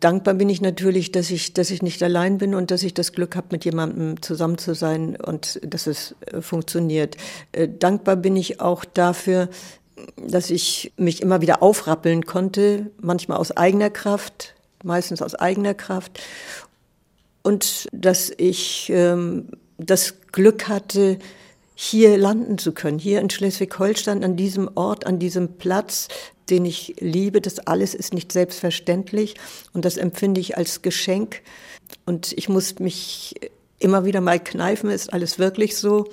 Dankbar 0.00 0.34
bin 0.34 0.48
ich 0.48 0.60
natürlich, 0.60 1.12
dass 1.12 1.30
ich, 1.30 1.54
dass 1.54 1.70
ich 1.70 1.80
nicht 1.80 2.02
allein 2.02 2.38
bin 2.38 2.56
und 2.56 2.72
dass 2.72 2.82
ich 2.82 2.92
das 2.92 3.12
Glück 3.12 3.36
habe, 3.36 3.48
mit 3.52 3.64
jemandem 3.64 4.20
zusammen 4.20 4.58
zu 4.58 4.74
sein 4.74 5.14
und 5.14 5.60
dass 5.62 5.86
es 5.86 6.16
äh, 6.26 6.40
funktioniert. 6.40 7.16
Äh, 7.52 7.68
dankbar 7.68 8.16
bin 8.16 8.34
ich 8.34 8.60
auch 8.60 8.84
dafür, 8.84 9.48
dass 10.16 10.50
ich 10.50 10.92
mich 10.96 11.22
immer 11.22 11.40
wieder 11.40 11.62
aufrappeln 11.62 12.24
konnte, 12.26 12.90
manchmal 13.00 13.38
aus 13.38 13.56
eigener 13.56 13.90
Kraft, 13.90 14.54
meistens 14.82 15.22
aus 15.22 15.36
eigener 15.36 15.74
Kraft. 15.74 16.20
Und 17.42 17.88
dass 17.92 18.32
ich 18.36 18.90
ähm, 18.92 19.48
das 19.78 20.14
Glück 20.32 20.68
hatte, 20.68 21.18
hier 21.74 22.16
landen 22.16 22.58
zu 22.58 22.72
können, 22.72 22.98
hier 22.98 23.20
in 23.20 23.30
Schleswig-Holstein, 23.30 24.24
an 24.24 24.36
diesem 24.36 24.70
Ort, 24.74 25.06
an 25.06 25.18
diesem 25.18 25.54
Platz, 25.56 26.08
den 26.50 26.64
ich 26.64 26.96
liebe. 27.00 27.40
Das 27.40 27.60
alles 27.60 27.94
ist 27.94 28.14
nicht 28.14 28.32
selbstverständlich 28.32 29.34
und 29.72 29.84
das 29.84 29.96
empfinde 29.96 30.40
ich 30.40 30.56
als 30.56 30.82
Geschenk. 30.82 31.42
Und 32.06 32.32
ich 32.32 32.48
muss 32.48 32.78
mich 32.78 33.34
immer 33.78 34.04
wieder 34.04 34.20
mal 34.20 34.38
kneifen, 34.38 34.90
ist 34.90 35.12
alles 35.12 35.38
wirklich 35.38 35.76
so. 35.76 36.08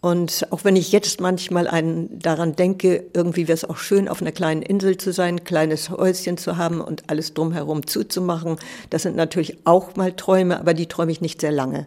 Und 0.00 0.46
auch 0.50 0.64
wenn 0.64 0.76
ich 0.76 0.92
jetzt 0.92 1.22
manchmal 1.22 1.66
einen 1.66 2.18
daran 2.18 2.56
denke, 2.56 3.06
irgendwie 3.14 3.48
wäre 3.48 3.54
es 3.54 3.64
auch 3.64 3.78
schön, 3.78 4.06
auf 4.06 4.20
einer 4.20 4.32
kleinen 4.32 4.60
Insel 4.60 4.98
zu 4.98 5.14
sein, 5.14 5.36
ein 5.36 5.44
kleines 5.44 5.88
Häuschen 5.88 6.36
zu 6.36 6.58
haben 6.58 6.82
und 6.82 7.04
alles 7.08 7.32
drumherum 7.32 7.86
zuzumachen. 7.86 8.58
Das 8.90 9.02
sind 9.02 9.16
natürlich 9.16 9.56
auch 9.64 9.96
mal 9.96 10.12
Träume, 10.12 10.60
aber 10.60 10.74
die 10.74 10.88
träume 10.88 11.10
ich 11.10 11.22
nicht 11.22 11.40
sehr 11.40 11.52
lange. 11.52 11.86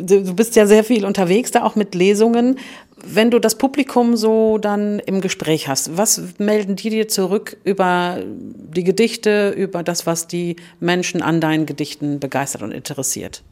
Du 0.00 0.34
bist 0.34 0.56
ja 0.56 0.66
sehr 0.66 0.84
viel 0.84 1.04
unterwegs, 1.04 1.50
da 1.50 1.62
auch 1.62 1.74
mit 1.74 1.94
Lesungen. 1.94 2.58
Wenn 2.96 3.30
du 3.30 3.38
das 3.38 3.56
Publikum 3.56 4.16
so 4.16 4.58
dann 4.58 4.98
im 5.00 5.20
Gespräch 5.20 5.68
hast, 5.68 5.96
was 5.96 6.20
melden 6.38 6.76
die 6.76 6.90
dir 6.90 7.08
zurück 7.08 7.56
über 7.64 8.22
die 8.24 8.84
Gedichte, 8.84 9.50
über 9.50 9.82
das, 9.82 10.06
was 10.06 10.26
die 10.26 10.56
Menschen 10.80 11.22
an 11.22 11.40
deinen 11.40 11.66
Gedichten 11.66 12.20
begeistert 12.20 12.62
und 12.62 12.72
interessiert? 12.72 13.42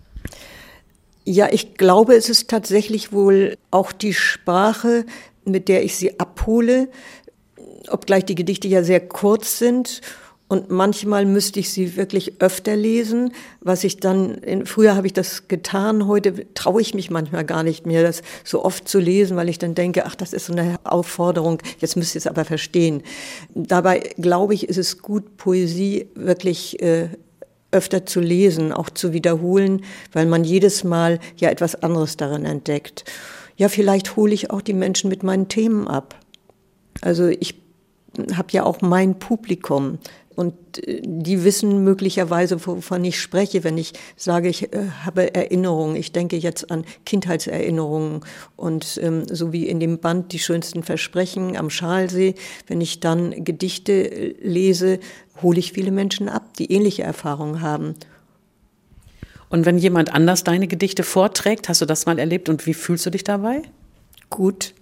Ja, 1.25 1.49
ich 1.51 1.75
glaube, 1.75 2.15
es 2.15 2.29
ist 2.29 2.51
tatsächlich 2.51 3.13
wohl 3.13 3.57
auch 3.71 3.93
die 3.93 4.13
Sprache, 4.13 5.07
mit 5.45 5.69
der 5.69 5.85
ich 5.85 5.97
sie 5.97 6.19
abhole, 6.21 6.89
obgleich 7.89 8.25
die 8.25 8.35
Gedichte 8.35 8.69
ja 8.69 8.83
sehr 8.83 9.01
kurz 9.01 9.59
sind 9.59 10.03
Und 10.55 10.71
manchmal 10.71 11.27
müsste 11.27 11.59
ich 11.59 11.71
sie 11.71 11.97
wirklich 11.97 12.41
öfter 12.41 12.77
lesen, 12.77 13.33
was 13.61 13.83
ich 13.83 13.97
dann, 13.97 14.35
in, 14.35 14.67
früher 14.67 14.95
habe 14.95 15.09
ich 15.09 15.13
das 15.13 15.49
getan, 15.49 16.07
heute 16.07 16.47
traue 16.55 16.81
ich 16.81 16.95
mich 16.95 17.11
manchmal 17.11 17.45
gar 17.45 17.65
nicht 17.65 17.87
mehr, 17.87 18.05
das 18.05 18.23
so 18.45 18.65
oft 18.65 18.87
zu 18.87 19.01
lesen, 19.01 19.37
weil 19.37 19.49
ich 19.49 19.59
dann 19.59 19.75
denke, 19.75 20.07
ach, 20.07 20.15
das 20.15 20.33
ist 20.33 20.47
so 20.47 20.53
eine 20.53 20.79
Aufforderung, 20.85 21.59
jetzt 21.81 21.97
müsst 21.97 22.15
ihr 22.15 22.21
es 22.21 22.29
aber 22.29 22.45
verstehen. 22.45 23.03
Dabei 23.53 23.99
glaube 24.17 24.55
ich, 24.55 24.69
ist 24.69 24.77
es 24.77 25.03
gut, 25.03 25.37
Poesie 25.39 26.07
wirklich 26.15 26.81
äh, 26.81 27.09
öfter 27.73 28.07
zu 28.07 28.21
lesen, 28.21 28.73
auch 28.73 28.91
zu 28.91 29.13
wiederholen, 29.13 29.83
weil 30.13 30.27
man 30.27 30.45
jedes 30.45 30.85
Mal 30.85 31.19
ja 31.37 31.51
etwas 31.51 31.83
anderes 31.83 32.17
darin 32.17 32.45
entdeckt. 32.45 33.05
Ja, 33.57 33.69
vielleicht 33.69 34.15
hole 34.15 34.33
ich 34.33 34.53
auch 34.53 34.61
die 34.61 34.73
Menschen 34.73 35.11
mit 35.11 35.25
meinen 35.25 35.49
Themen 35.49 35.89
ab. 35.89 36.15
Also 37.01 37.27
ich 37.27 37.57
habe 38.35 38.49
ja 38.53 38.65
auch 38.65 38.81
mein 38.81 39.19
Publikum. 39.19 39.99
Und 40.35 40.55
äh, 40.87 41.01
die 41.05 41.45
wissen 41.45 41.85
möglicherweise, 41.85 42.65
wovon 42.67 43.05
ich 43.05 43.21
spreche, 43.21 43.65
wenn 43.65 43.79
ich 43.79 43.93
sage, 44.17 44.49
ich 44.49 44.73
äh, 44.73 44.89
habe 45.05 45.35
Erinnerungen. 45.35 45.97
Ich 45.97 46.13
denke 46.13 46.37
jetzt 46.37 46.71
an 46.71 46.85
Kindheitserinnerungen. 47.05 48.21
Und 48.57 48.99
ähm, 49.03 49.27
so 49.29 49.53
wie 49.53 49.69
in 49.69 49.81
dem 49.81 49.99
Band 49.99 50.33
Die 50.33 50.39
schönsten 50.39 50.83
Versprechen 50.83 51.57
am 51.57 51.71
Schalsee, 51.71 52.35
wenn 52.67 52.81
ich 52.81 53.01
dann 53.01 53.45
Gedichte 53.45 53.93
äh, 53.93 54.35
lese, 54.43 55.01
hole 55.43 55.59
ich 55.59 55.73
viele 55.73 55.91
Menschen 55.91 56.29
ab, 56.29 56.55
die 56.59 56.73
ähnliche 56.73 57.03
Erfahrungen 57.03 57.61
haben. 57.61 57.95
Und 59.51 59.67
wenn 59.67 59.79
jemand 59.79 60.13
anders 60.13 60.43
deine 60.43 60.67
Gedichte 60.67 61.05
vorträgt, 61.05 61.69
hast 61.69 61.81
du 61.81 61.87
das 61.87 62.07
mal 62.07 62.19
erlebt 62.19 62.49
und 62.49 62.67
wie 62.67 62.75
fühlst 62.75 63.07
du 63.07 63.11
dich 63.11 63.23
dabei? 63.23 63.63
Gut, 64.31 64.75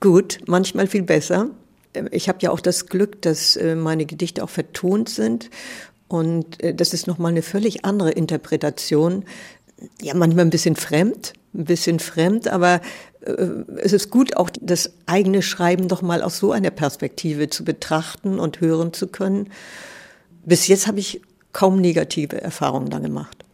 gut, 0.00 0.38
manchmal 0.46 0.88
viel 0.88 1.02
besser. 1.02 1.50
Ich 2.10 2.28
habe 2.28 2.38
ja 2.40 2.50
auch 2.50 2.60
das 2.60 2.86
Glück, 2.86 3.20
dass 3.22 3.56
äh, 3.56 3.74
meine 3.74 4.06
Gedichte 4.06 4.44
auch 4.44 4.50
vertont 4.50 5.08
sind. 5.08 5.50
Und 6.08 6.62
äh, 6.62 6.74
das 6.74 6.92
ist 6.92 7.06
nochmal 7.06 7.32
eine 7.32 7.42
völlig 7.42 7.84
andere 7.84 8.10
Interpretation. 8.10 9.24
Ja, 10.02 10.14
manchmal 10.14 10.44
ein 10.44 10.50
bisschen 10.50 10.76
fremd, 10.76 11.32
ein 11.54 11.64
bisschen 11.64 12.00
fremd, 12.00 12.48
aber 12.48 12.80
äh, 13.22 13.32
es 13.78 13.92
ist 13.92 14.10
gut, 14.10 14.36
auch 14.36 14.50
das 14.60 14.92
eigene 15.06 15.42
Schreiben 15.42 15.88
doch 15.88 16.02
mal 16.02 16.22
aus 16.22 16.38
so 16.38 16.52
einer 16.52 16.70
Perspektive 16.70 17.48
zu 17.48 17.64
betrachten 17.64 18.38
und 18.38 18.60
hören 18.60 18.92
zu 18.92 19.08
können. 19.08 19.50
Bis 20.44 20.66
jetzt 20.68 20.86
habe 20.86 21.00
ich 21.00 21.22
kaum 21.52 21.80
negative 21.80 22.40
Erfahrungen 22.40 22.90
da 22.90 22.98
gemacht. 22.98 23.44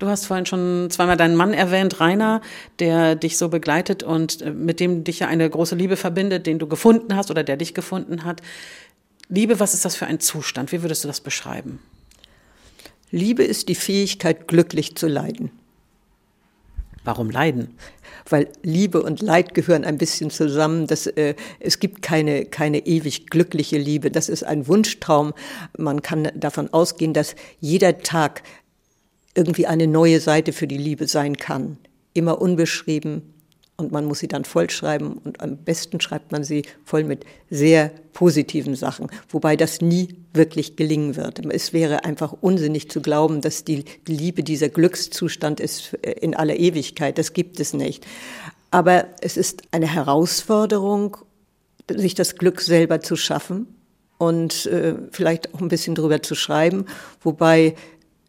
Du 0.00 0.08
hast 0.08 0.24
vorhin 0.24 0.46
schon 0.46 0.88
zweimal 0.90 1.18
deinen 1.18 1.36
Mann 1.36 1.52
erwähnt, 1.52 2.00
Rainer, 2.00 2.40
der 2.78 3.16
dich 3.16 3.36
so 3.36 3.50
begleitet 3.50 4.02
und 4.02 4.40
äh, 4.40 4.50
mit 4.50 4.80
dem 4.80 5.04
dich 5.04 5.20
ja 5.20 5.28
eine 5.28 5.48
große 5.48 5.76
Liebe 5.76 5.96
verbindet, 5.96 6.46
den 6.46 6.58
du 6.58 6.66
gefunden 6.66 7.14
hast 7.14 7.30
oder 7.30 7.44
der 7.44 7.58
dich 7.58 7.74
gefunden 7.74 8.24
hat. 8.24 8.40
Liebe, 9.28 9.60
was 9.60 9.74
ist 9.74 9.84
das 9.84 9.96
für 9.96 10.06
ein 10.06 10.18
Zustand? 10.18 10.72
Wie 10.72 10.82
würdest 10.82 11.04
du 11.04 11.08
das 11.08 11.20
beschreiben? 11.20 11.80
Liebe 13.10 13.44
ist 13.44 13.68
die 13.68 13.74
Fähigkeit, 13.74 14.48
glücklich 14.48 14.96
zu 14.96 15.06
leiden. 15.06 15.50
Warum 17.04 17.30
leiden? 17.30 17.76
Weil 18.28 18.48
Liebe 18.62 19.02
und 19.02 19.22
Leid 19.22 19.54
gehören 19.54 19.84
ein 19.84 19.96
bisschen 19.96 20.30
zusammen. 20.30 20.86
Das, 20.86 21.06
äh, 21.06 21.34
es 21.58 21.78
gibt 21.78 22.02
keine, 22.02 22.44
keine 22.44 22.86
ewig 22.86 23.28
glückliche 23.28 23.78
Liebe. 23.78 24.10
Das 24.10 24.28
ist 24.28 24.44
ein 24.44 24.66
Wunschtraum. 24.68 25.32
Man 25.76 26.02
kann 26.02 26.30
davon 26.34 26.72
ausgehen, 26.72 27.14
dass 27.14 27.36
jeder 27.58 27.98
Tag 27.98 28.42
irgendwie 29.34 29.66
eine 29.66 29.86
neue 29.86 30.20
Seite 30.20 30.52
für 30.52 30.66
die 30.66 30.78
Liebe 30.78 31.06
sein 31.06 31.36
kann. 31.36 31.78
Immer 32.14 32.40
unbeschrieben 32.40 33.22
und 33.76 33.92
man 33.92 34.04
muss 34.04 34.18
sie 34.18 34.28
dann 34.28 34.44
vollschreiben 34.44 35.14
und 35.14 35.40
am 35.40 35.56
besten 35.56 36.00
schreibt 36.00 36.32
man 36.32 36.44
sie 36.44 36.64
voll 36.84 37.04
mit 37.04 37.24
sehr 37.48 37.90
positiven 38.12 38.74
Sachen, 38.74 39.08
wobei 39.28 39.56
das 39.56 39.80
nie 39.80 40.16
wirklich 40.34 40.76
gelingen 40.76 41.16
wird. 41.16 41.44
Es 41.46 41.72
wäre 41.72 42.04
einfach 42.04 42.34
unsinnig 42.40 42.90
zu 42.90 43.00
glauben, 43.00 43.40
dass 43.40 43.64
die 43.64 43.84
Liebe 44.06 44.42
dieser 44.42 44.68
Glückszustand 44.68 45.60
ist 45.60 45.94
in 45.94 46.34
aller 46.34 46.56
Ewigkeit. 46.56 47.18
Das 47.18 47.32
gibt 47.32 47.58
es 47.58 47.72
nicht. 47.72 48.06
Aber 48.70 49.06
es 49.20 49.36
ist 49.36 49.62
eine 49.72 49.92
Herausforderung, 49.92 51.16
sich 51.90 52.14
das 52.14 52.36
Glück 52.36 52.60
selber 52.60 53.00
zu 53.00 53.16
schaffen 53.16 53.66
und 54.18 54.66
äh, 54.66 54.94
vielleicht 55.10 55.54
auch 55.54 55.60
ein 55.60 55.68
bisschen 55.68 55.94
drüber 55.94 56.22
zu 56.22 56.34
schreiben, 56.34 56.84
wobei 57.22 57.74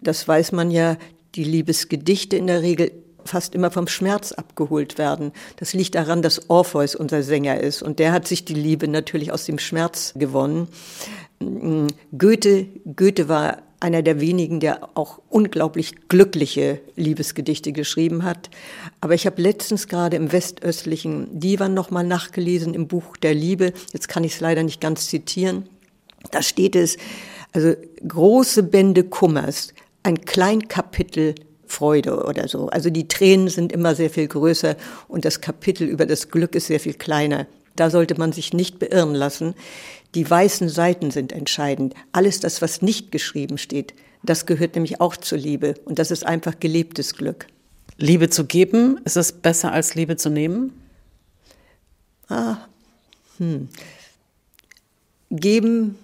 das 0.01 0.27
weiß 0.27 0.51
man 0.51 0.71
ja, 0.71 0.97
die 1.35 1.43
Liebesgedichte 1.43 2.35
in 2.35 2.47
der 2.47 2.61
Regel 2.61 2.91
fast 3.23 3.55
immer 3.55 3.71
vom 3.71 3.87
Schmerz 3.87 4.31
abgeholt 4.31 4.97
werden. 4.97 5.31
Das 5.57 5.73
liegt 5.73 5.95
daran, 5.95 6.21
dass 6.21 6.49
Orpheus 6.49 6.95
unser 6.95 7.23
Sänger 7.23 7.59
ist 7.59 7.81
und 7.83 7.99
der 7.99 8.11
hat 8.11 8.27
sich 8.27 8.45
die 8.45 8.55
Liebe 8.55 8.87
natürlich 8.87 9.31
aus 9.31 9.45
dem 9.45 9.59
Schmerz 9.59 10.13
gewonnen. 10.15 10.67
Goethe, 12.17 12.67
Goethe 12.95 13.29
war 13.29 13.59
einer 13.79 14.03
der 14.03 14.21
wenigen, 14.21 14.59
der 14.59 14.89
auch 14.95 15.19
unglaublich 15.29 16.07
glückliche 16.07 16.79
Liebesgedichte 16.95 17.71
geschrieben 17.71 18.23
hat. 18.23 18.51
Aber 19.01 19.15
ich 19.15 19.25
habe 19.25 19.41
letztens 19.41 19.87
gerade 19.87 20.17
im 20.17 20.31
westöstlichen 20.31 21.39
Divan 21.39 21.73
nochmal 21.73 22.03
nachgelesen 22.03 22.75
im 22.75 22.87
Buch 22.87 23.17
der 23.17 23.33
Liebe. 23.33 23.73
Jetzt 23.91 24.07
kann 24.07 24.23
ich 24.23 24.35
es 24.35 24.39
leider 24.39 24.61
nicht 24.61 24.81
ganz 24.81 25.07
zitieren. 25.07 25.67
Da 26.29 26.43
steht 26.43 26.75
es, 26.75 26.97
also 27.53 27.73
große 28.07 28.61
Bände 28.61 29.03
Kummers, 29.03 29.73
ein 30.03 30.21
Kleinkapitel 30.21 31.35
Freude 31.71 32.25
oder 32.25 32.47
so. 32.47 32.67
Also 32.67 32.89
die 32.89 33.07
Tränen 33.07 33.47
sind 33.47 33.71
immer 33.71 33.95
sehr 33.95 34.09
viel 34.09 34.27
größer 34.27 34.75
und 35.07 35.25
das 35.25 35.41
Kapitel 35.41 35.87
über 35.87 36.05
das 36.05 36.29
Glück 36.29 36.53
ist 36.53 36.67
sehr 36.67 36.79
viel 36.79 36.93
kleiner. 36.93 37.47
Da 37.75 37.89
sollte 37.89 38.15
man 38.15 38.33
sich 38.33 38.53
nicht 38.53 38.79
beirren 38.79 39.15
lassen. 39.15 39.55
Die 40.13 40.29
weißen 40.29 40.67
Seiten 40.67 41.09
sind 41.11 41.31
entscheidend. 41.31 41.95
Alles 42.11 42.41
das, 42.41 42.61
was 42.61 42.81
nicht 42.81 43.11
geschrieben 43.11 43.57
steht, 43.57 43.93
das 44.23 44.45
gehört 44.45 44.75
nämlich 44.75 45.01
auch 45.01 45.15
zur 45.15 45.37
Liebe 45.37 45.75
und 45.85 45.97
das 45.97 46.11
ist 46.11 46.25
einfach 46.25 46.59
gelebtes 46.59 47.15
Glück. 47.15 47.47
Liebe 47.97 48.29
zu 48.29 48.45
geben, 48.45 48.99
ist 49.05 49.17
es 49.17 49.31
besser 49.31 49.71
als 49.71 49.95
Liebe 49.95 50.17
zu 50.17 50.29
nehmen? 50.29 50.73
Ah, 52.27 52.57
hm. 53.37 53.69
Geben, 55.29 55.97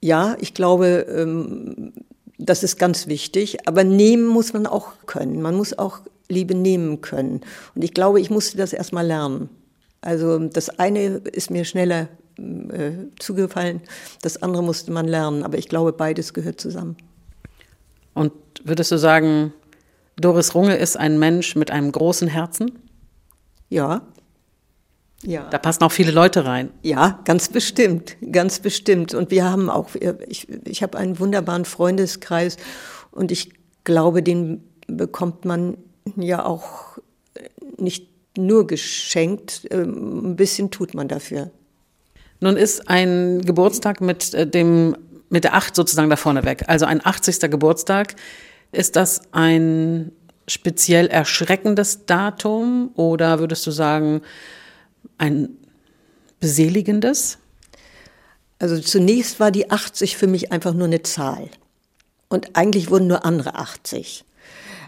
ja, 0.00 0.36
ich 0.40 0.54
glaube, 0.54 1.06
ähm, 1.08 1.92
das 2.38 2.62
ist 2.62 2.78
ganz 2.78 3.06
wichtig. 3.06 3.66
Aber 3.66 3.84
nehmen 3.84 4.26
muss 4.26 4.52
man 4.52 4.66
auch 4.66 4.92
können. 5.06 5.42
Man 5.42 5.56
muss 5.56 5.78
auch 5.78 6.00
Liebe 6.28 6.54
nehmen 6.54 7.00
können. 7.00 7.40
Und 7.74 7.82
ich 7.82 7.94
glaube, 7.94 8.20
ich 8.20 8.30
musste 8.30 8.56
das 8.56 8.72
erstmal 8.72 9.06
lernen. 9.06 9.48
Also 10.00 10.38
das 10.38 10.78
eine 10.78 11.16
ist 11.32 11.50
mir 11.50 11.64
schneller 11.64 12.08
äh, 12.38 12.92
zugefallen, 13.18 13.80
das 14.22 14.40
andere 14.42 14.62
musste 14.62 14.92
man 14.92 15.08
lernen. 15.08 15.42
Aber 15.42 15.58
ich 15.58 15.68
glaube, 15.68 15.92
beides 15.92 16.34
gehört 16.34 16.60
zusammen. 16.60 16.96
Und 18.14 18.32
würdest 18.62 18.92
du 18.92 18.98
sagen, 18.98 19.52
Doris 20.16 20.54
Runge 20.54 20.76
ist 20.76 20.96
ein 20.96 21.18
Mensch 21.18 21.56
mit 21.56 21.70
einem 21.70 21.90
großen 21.90 22.28
Herzen? 22.28 22.78
Ja, 23.68 24.02
ja. 25.24 25.48
Da 25.50 25.58
passen 25.58 25.82
auch 25.82 25.92
viele 25.92 26.12
Leute 26.12 26.44
rein. 26.44 26.70
Ja, 26.82 27.20
ganz 27.24 27.48
bestimmt, 27.48 28.16
ganz 28.30 28.60
bestimmt. 28.60 29.14
Und 29.14 29.30
wir 29.30 29.44
haben 29.44 29.68
auch, 29.68 29.90
ich, 30.28 30.46
ich 30.64 30.82
habe 30.82 30.96
einen 30.96 31.18
wunderbaren 31.18 31.64
Freundeskreis 31.64 32.56
und 33.10 33.32
ich 33.32 33.52
glaube, 33.82 34.22
den 34.22 34.62
bekommt 34.86 35.44
man 35.44 35.76
ja 36.16 36.44
auch 36.44 36.98
nicht 37.78 38.08
nur 38.36 38.66
geschenkt, 38.66 39.66
ähm, 39.70 40.30
ein 40.30 40.36
bisschen 40.36 40.70
tut 40.70 40.94
man 40.94 41.08
dafür. 41.08 41.50
Nun 42.40 42.56
ist 42.56 42.88
ein 42.88 43.42
Geburtstag 43.42 44.00
mit 44.00 44.32
äh, 44.34 44.46
dem 44.46 44.96
mit 45.30 45.44
der 45.44 45.54
Acht 45.54 45.74
sozusagen 45.74 46.08
da 46.08 46.16
vorne 46.16 46.44
weg, 46.44 46.64
also 46.68 46.86
ein 46.86 47.04
80. 47.04 47.40
Geburtstag. 47.50 48.14
Ist 48.72 48.96
das 48.96 49.20
ein 49.32 50.12
speziell 50.46 51.08
erschreckendes 51.08 52.06
Datum 52.06 52.90
oder 52.94 53.38
würdest 53.38 53.66
du 53.66 53.70
sagen, 53.70 54.22
ein 55.18 55.50
beseligendes? 56.40 57.38
Also 58.58 58.80
zunächst 58.80 59.40
war 59.40 59.50
die 59.50 59.70
80 59.70 60.16
für 60.16 60.26
mich 60.26 60.52
einfach 60.52 60.74
nur 60.74 60.86
eine 60.86 61.02
Zahl. 61.02 61.48
Und 62.28 62.56
eigentlich 62.56 62.90
wurden 62.90 63.06
nur 63.06 63.24
andere 63.24 63.54
80. 63.54 64.24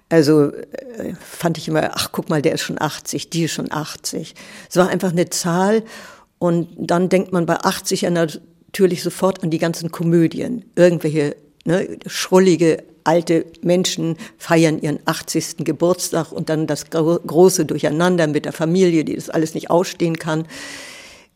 Also 0.08 0.52
äh, 0.52 1.14
fand 1.20 1.56
ich 1.56 1.68
immer, 1.68 1.92
ach 1.94 2.10
guck 2.12 2.28
mal, 2.28 2.42
der 2.42 2.54
ist 2.54 2.62
schon 2.62 2.80
80, 2.80 3.30
die 3.30 3.44
ist 3.44 3.52
schon 3.52 3.70
80. 3.70 4.34
Es 4.68 4.76
war 4.76 4.88
einfach 4.88 5.12
eine 5.12 5.30
Zahl 5.30 5.84
und 6.38 6.68
dann 6.76 7.08
denkt 7.08 7.32
man 7.32 7.46
bei 7.46 7.56
80 7.56 8.02
ja 8.02 8.10
natürlich 8.10 9.02
sofort 9.02 9.42
an 9.44 9.50
die 9.50 9.58
ganzen 9.58 9.92
Komödien. 9.92 10.64
Irgendwelche 10.74 11.36
ne, 11.64 11.98
schrullige 12.06 12.82
alte 13.10 13.44
Menschen 13.60 14.16
feiern 14.38 14.80
ihren 14.80 15.00
80. 15.04 15.64
Geburtstag 15.64 16.30
und 16.30 16.48
dann 16.48 16.68
das 16.68 16.90
große 16.90 17.64
Durcheinander 17.64 18.28
mit 18.28 18.44
der 18.44 18.52
Familie, 18.52 19.04
die 19.04 19.16
das 19.16 19.30
alles 19.30 19.54
nicht 19.54 19.68
ausstehen 19.68 20.16
kann. 20.16 20.46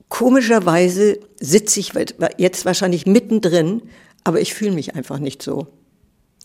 Komischerweise 0.08 1.18
sitze 1.40 1.80
ich 1.80 1.92
jetzt 2.38 2.64
wahrscheinlich 2.64 3.06
mittendrin, 3.06 3.82
aber 4.22 4.40
ich 4.40 4.54
fühle 4.54 4.70
mich 4.70 4.94
einfach 4.94 5.18
nicht 5.18 5.42
so. 5.42 5.66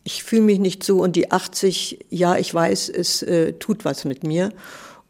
Ich 0.03 0.23
fühle 0.23 0.41
mich 0.41 0.57
nicht 0.57 0.83
so 0.83 1.03
und 1.03 1.15
die 1.15 1.29
80, 1.29 2.07
ja, 2.09 2.35
ich 2.35 2.51
weiß, 2.51 2.89
es 2.89 3.21
äh, 3.21 3.53
tut 3.53 3.85
was 3.85 4.05
mit 4.05 4.23
mir. 4.23 4.51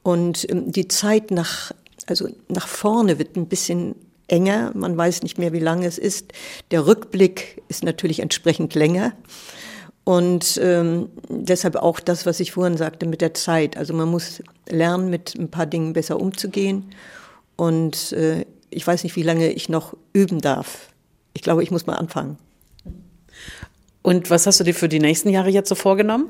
Und 0.03 0.49
ähm, 0.49 0.73
die 0.73 0.89
Zeit 0.89 1.31
nach, 1.31 1.71
also 2.07 2.27
nach 2.49 2.67
vorne 2.67 3.19
wird 3.19 3.37
ein 3.37 3.47
bisschen 3.47 3.95
enger, 4.27 4.71
man 4.75 4.97
weiß 4.97 5.23
nicht 5.23 5.37
mehr, 5.37 5.53
wie 5.53 5.59
lange 5.59 5.85
es 5.85 5.97
ist. 5.97 6.33
Der 6.71 6.85
Rückblick 6.85 7.61
ist 7.69 7.85
natürlich 7.85 8.19
entsprechend 8.19 8.75
länger. 8.75 9.13
Und 10.09 10.59
ähm, 10.63 11.09
deshalb 11.29 11.75
auch 11.75 11.99
das, 11.99 12.25
was 12.25 12.39
ich 12.39 12.53
vorhin 12.53 12.77
sagte 12.77 13.05
mit 13.05 13.21
der 13.21 13.35
Zeit. 13.35 13.77
Also 13.77 13.93
man 13.93 14.09
muss 14.09 14.41
lernen, 14.67 15.11
mit 15.11 15.35
ein 15.37 15.51
paar 15.51 15.67
Dingen 15.67 15.93
besser 15.93 16.19
umzugehen. 16.19 16.85
Und 17.57 18.13
äh, 18.13 18.43
ich 18.71 18.87
weiß 18.87 19.03
nicht, 19.03 19.15
wie 19.15 19.21
lange 19.21 19.51
ich 19.51 19.69
noch 19.69 19.95
üben 20.11 20.41
darf. 20.41 20.87
Ich 21.33 21.43
glaube, 21.43 21.61
ich 21.61 21.69
muss 21.69 21.85
mal 21.85 21.93
anfangen. 21.93 22.39
Und 24.01 24.31
was 24.31 24.47
hast 24.47 24.59
du 24.59 24.63
dir 24.63 24.73
für 24.73 24.89
die 24.89 24.97
nächsten 24.97 25.29
Jahre 25.29 25.51
jetzt 25.51 25.69
so 25.69 25.75
vorgenommen? 25.75 26.25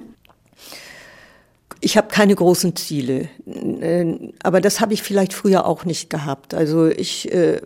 Ich 1.80 1.96
habe 1.96 2.10
keine 2.10 2.36
großen 2.36 2.76
Ziele, 2.76 3.30
äh, 3.46 4.34
aber 4.44 4.60
das 4.60 4.82
habe 4.82 4.94
ich 4.94 5.02
vielleicht 5.02 5.32
früher 5.32 5.65
auch 5.65 5.86
nicht 5.86 6.10
gehabt. 6.10 6.54
Also 6.54 6.88
ich 6.88 7.32
äh, 7.32 7.62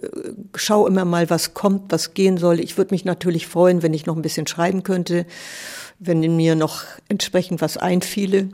schaue 0.54 0.88
immer 0.88 1.06
mal, 1.06 1.32
was 1.32 1.56
kommt, 1.56 1.92
was 1.92 2.14
gehen 2.14 2.38
soll. 2.38 2.60
Ich 2.60 2.78
würde 2.78 2.94
mich 2.94 3.06
natürlich 3.06 3.48
freuen, 3.48 3.82
wenn 3.82 3.96
ich 3.96 4.06
noch 4.06 4.16
ein 4.16 4.22
bisschen 4.22 4.46
schreiben 4.46 4.84
könnte, 4.84 5.26
wenn 6.06 6.20
mir 6.36 6.56
noch 6.56 6.84
entsprechend 7.10 7.62
was 7.62 7.78
einfiele. 7.78 8.50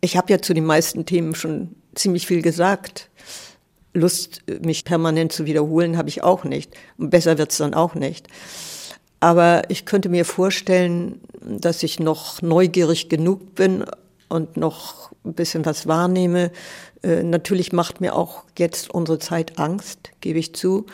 Ich 0.00 0.16
habe 0.16 0.32
ja 0.32 0.40
zu 0.40 0.54
den 0.54 0.64
meisten 0.64 1.06
Themen 1.06 1.34
schon 1.34 1.74
ziemlich 1.94 2.26
viel 2.26 2.42
gesagt. 2.42 3.10
Lust, 3.92 4.42
mich 4.62 4.84
permanent 4.84 5.32
zu 5.32 5.46
wiederholen, 5.46 5.96
habe 5.96 6.08
ich 6.08 6.22
auch 6.22 6.44
nicht. 6.44 6.74
Und 6.98 7.10
besser 7.10 7.38
wird's 7.38 7.56
dann 7.56 7.74
auch 7.74 7.94
nicht. 7.94 8.28
Aber 9.20 9.62
ich 9.68 9.86
könnte 9.86 10.08
mir 10.08 10.24
vorstellen, 10.24 11.20
dass 11.40 11.82
ich 11.82 11.98
noch 11.98 12.42
neugierig 12.42 13.08
genug 13.08 13.54
bin 13.54 13.84
und 14.28 14.56
noch 14.56 15.12
ein 15.24 15.32
bisschen 15.32 15.64
was 15.64 15.86
wahrnehme. 15.86 16.50
Äh, 17.02 17.22
natürlich 17.22 17.72
macht 17.72 18.00
mir 18.00 18.14
auch 18.14 18.44
jetzt 18.58 18.90
unsere 18.90 19.18
Zeit 19.18 19.58
Angst, 19.58 20.10
gebe 20.20 20.38
ich 20.38 20.54
zu. 20.54 20.86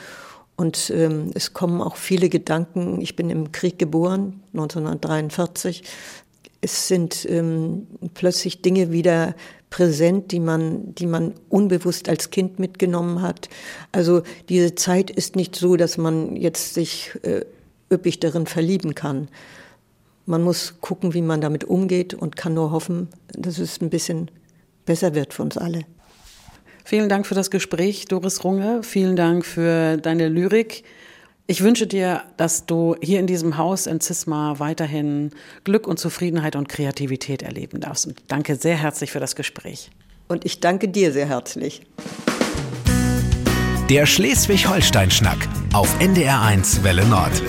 Und 0.56 0.92
ähm, 0.94 1.30
es 1.34 1.54
kommen 1.54 1.80
auch 1.80 1.96
viele 1.96 2.28
Gedanken. 2.28 3.00
Ich 3.00 3.16
bin 3.16 3.30
im 3.30 3.52
Krieg 3.52 3.78
geboren, 3.78 4.42
1943. 4.52 5.82
Es 6.60 6.88
sind 6.88 7.26
ähm, 7.28 7.86
plötzlich 8.14 8.62
Dinge 8.62 8.92
wieder 8.92 9.34
präsent, 9.70 10.30
die 10.30 10.38
man, 10.38 10.94
die 10.94 11.06
man 11.06 11.34
unbewusst 11.48 12.08
als 12.08 12.30
Kind 12.30 12.58
mitgenommen 12.58 13.22
hat. 13.22 13.48
Also 13.90 14.22
diese 14.48 14.74
Zeit 14.74 15.10
ist 15.10 15.34
nicht 15.34 15.56
so, 15.56 15.76
dass 15.76 15.96
man 15.96 16.36
jetzt 16.36 16.74
sich 16.74 17.10
äh, 17.22 17.44
üppig 17.90 18.20
darin 18.20 18.46
verlieben 18.46 18.94
kann. 18.94 19.28
Man 20.26 20.42
muss 20.42 20.74
gucken, 20.80 21.14
wie 21.14 21.22
man 21.22 21.40
damit 21.40 21.64
umgeht 21.64 22.14
und 22.14 22.36
kann 22.36 22.54
nur 22.54 22.70
hoffen, 22.70 23.08
dass 23.32 23.58
es 23.58 23.80
ein 23.80 23.90
bisschen 23.90 24.30
besser 24.84 25.14
wird 25.14 25.34
für 25.34 25.42
uns 25.42 25.56
alle. 25.56 25.84
Vielen 26.84 27.08
Dank 27.08 27.26
für 27.26 27.34
das 27.34 27.50
Gespräch, 27.50 28.06
Doris 28.06 28.44
Runge. 28.44 28.82
Vielen 28.82 29.16
Dank 29.16 29.46
für 29.46 29.96
deine 29.96 30.28
Lyrik. 30.28 30.84
Ich 31.46 31.62
wünsche 31.62 31.86
dir, 31.86 32.22
dass 32.36 32.66
du 32.66 32.96
hier 33.02 33.20
in 33.20 33.26
diesem 33.26 33.58
Haus 33.58 33.86
in 33.86 34.00
Zisma 34.00 34.58
weiterhin 34.58 35.30
Glück 35.64 35.86
und 35.86 35.98
Zufriedenheit 35.98 36.56
und 36.56 36.68
Kreativität 36.68 37.42
erleben 37.42 37.80
darfst. 37.80 38.06
Und 38.06 38.22
danke 38.28 38.56
sehr 38.56 38.76
herzlich 38.76 39.10
für 39.10 39.20
das 39.20 39.36
Gespräch. 39.36 39.90
Und 40.28 40.44
ich 40.44 40.60
danke 40.60 40.88
dir 40.88 41.12
sehr 41.12 41.26
herzlich. 41.26 41.82
Der 43.90 44.06
Schleswig-Holstein-Schnack 44.06 45.48
auf 45.74 45.94
NDR1 46.00 46.82
Welle 46.84 47.04
Nord. 47.06 47.42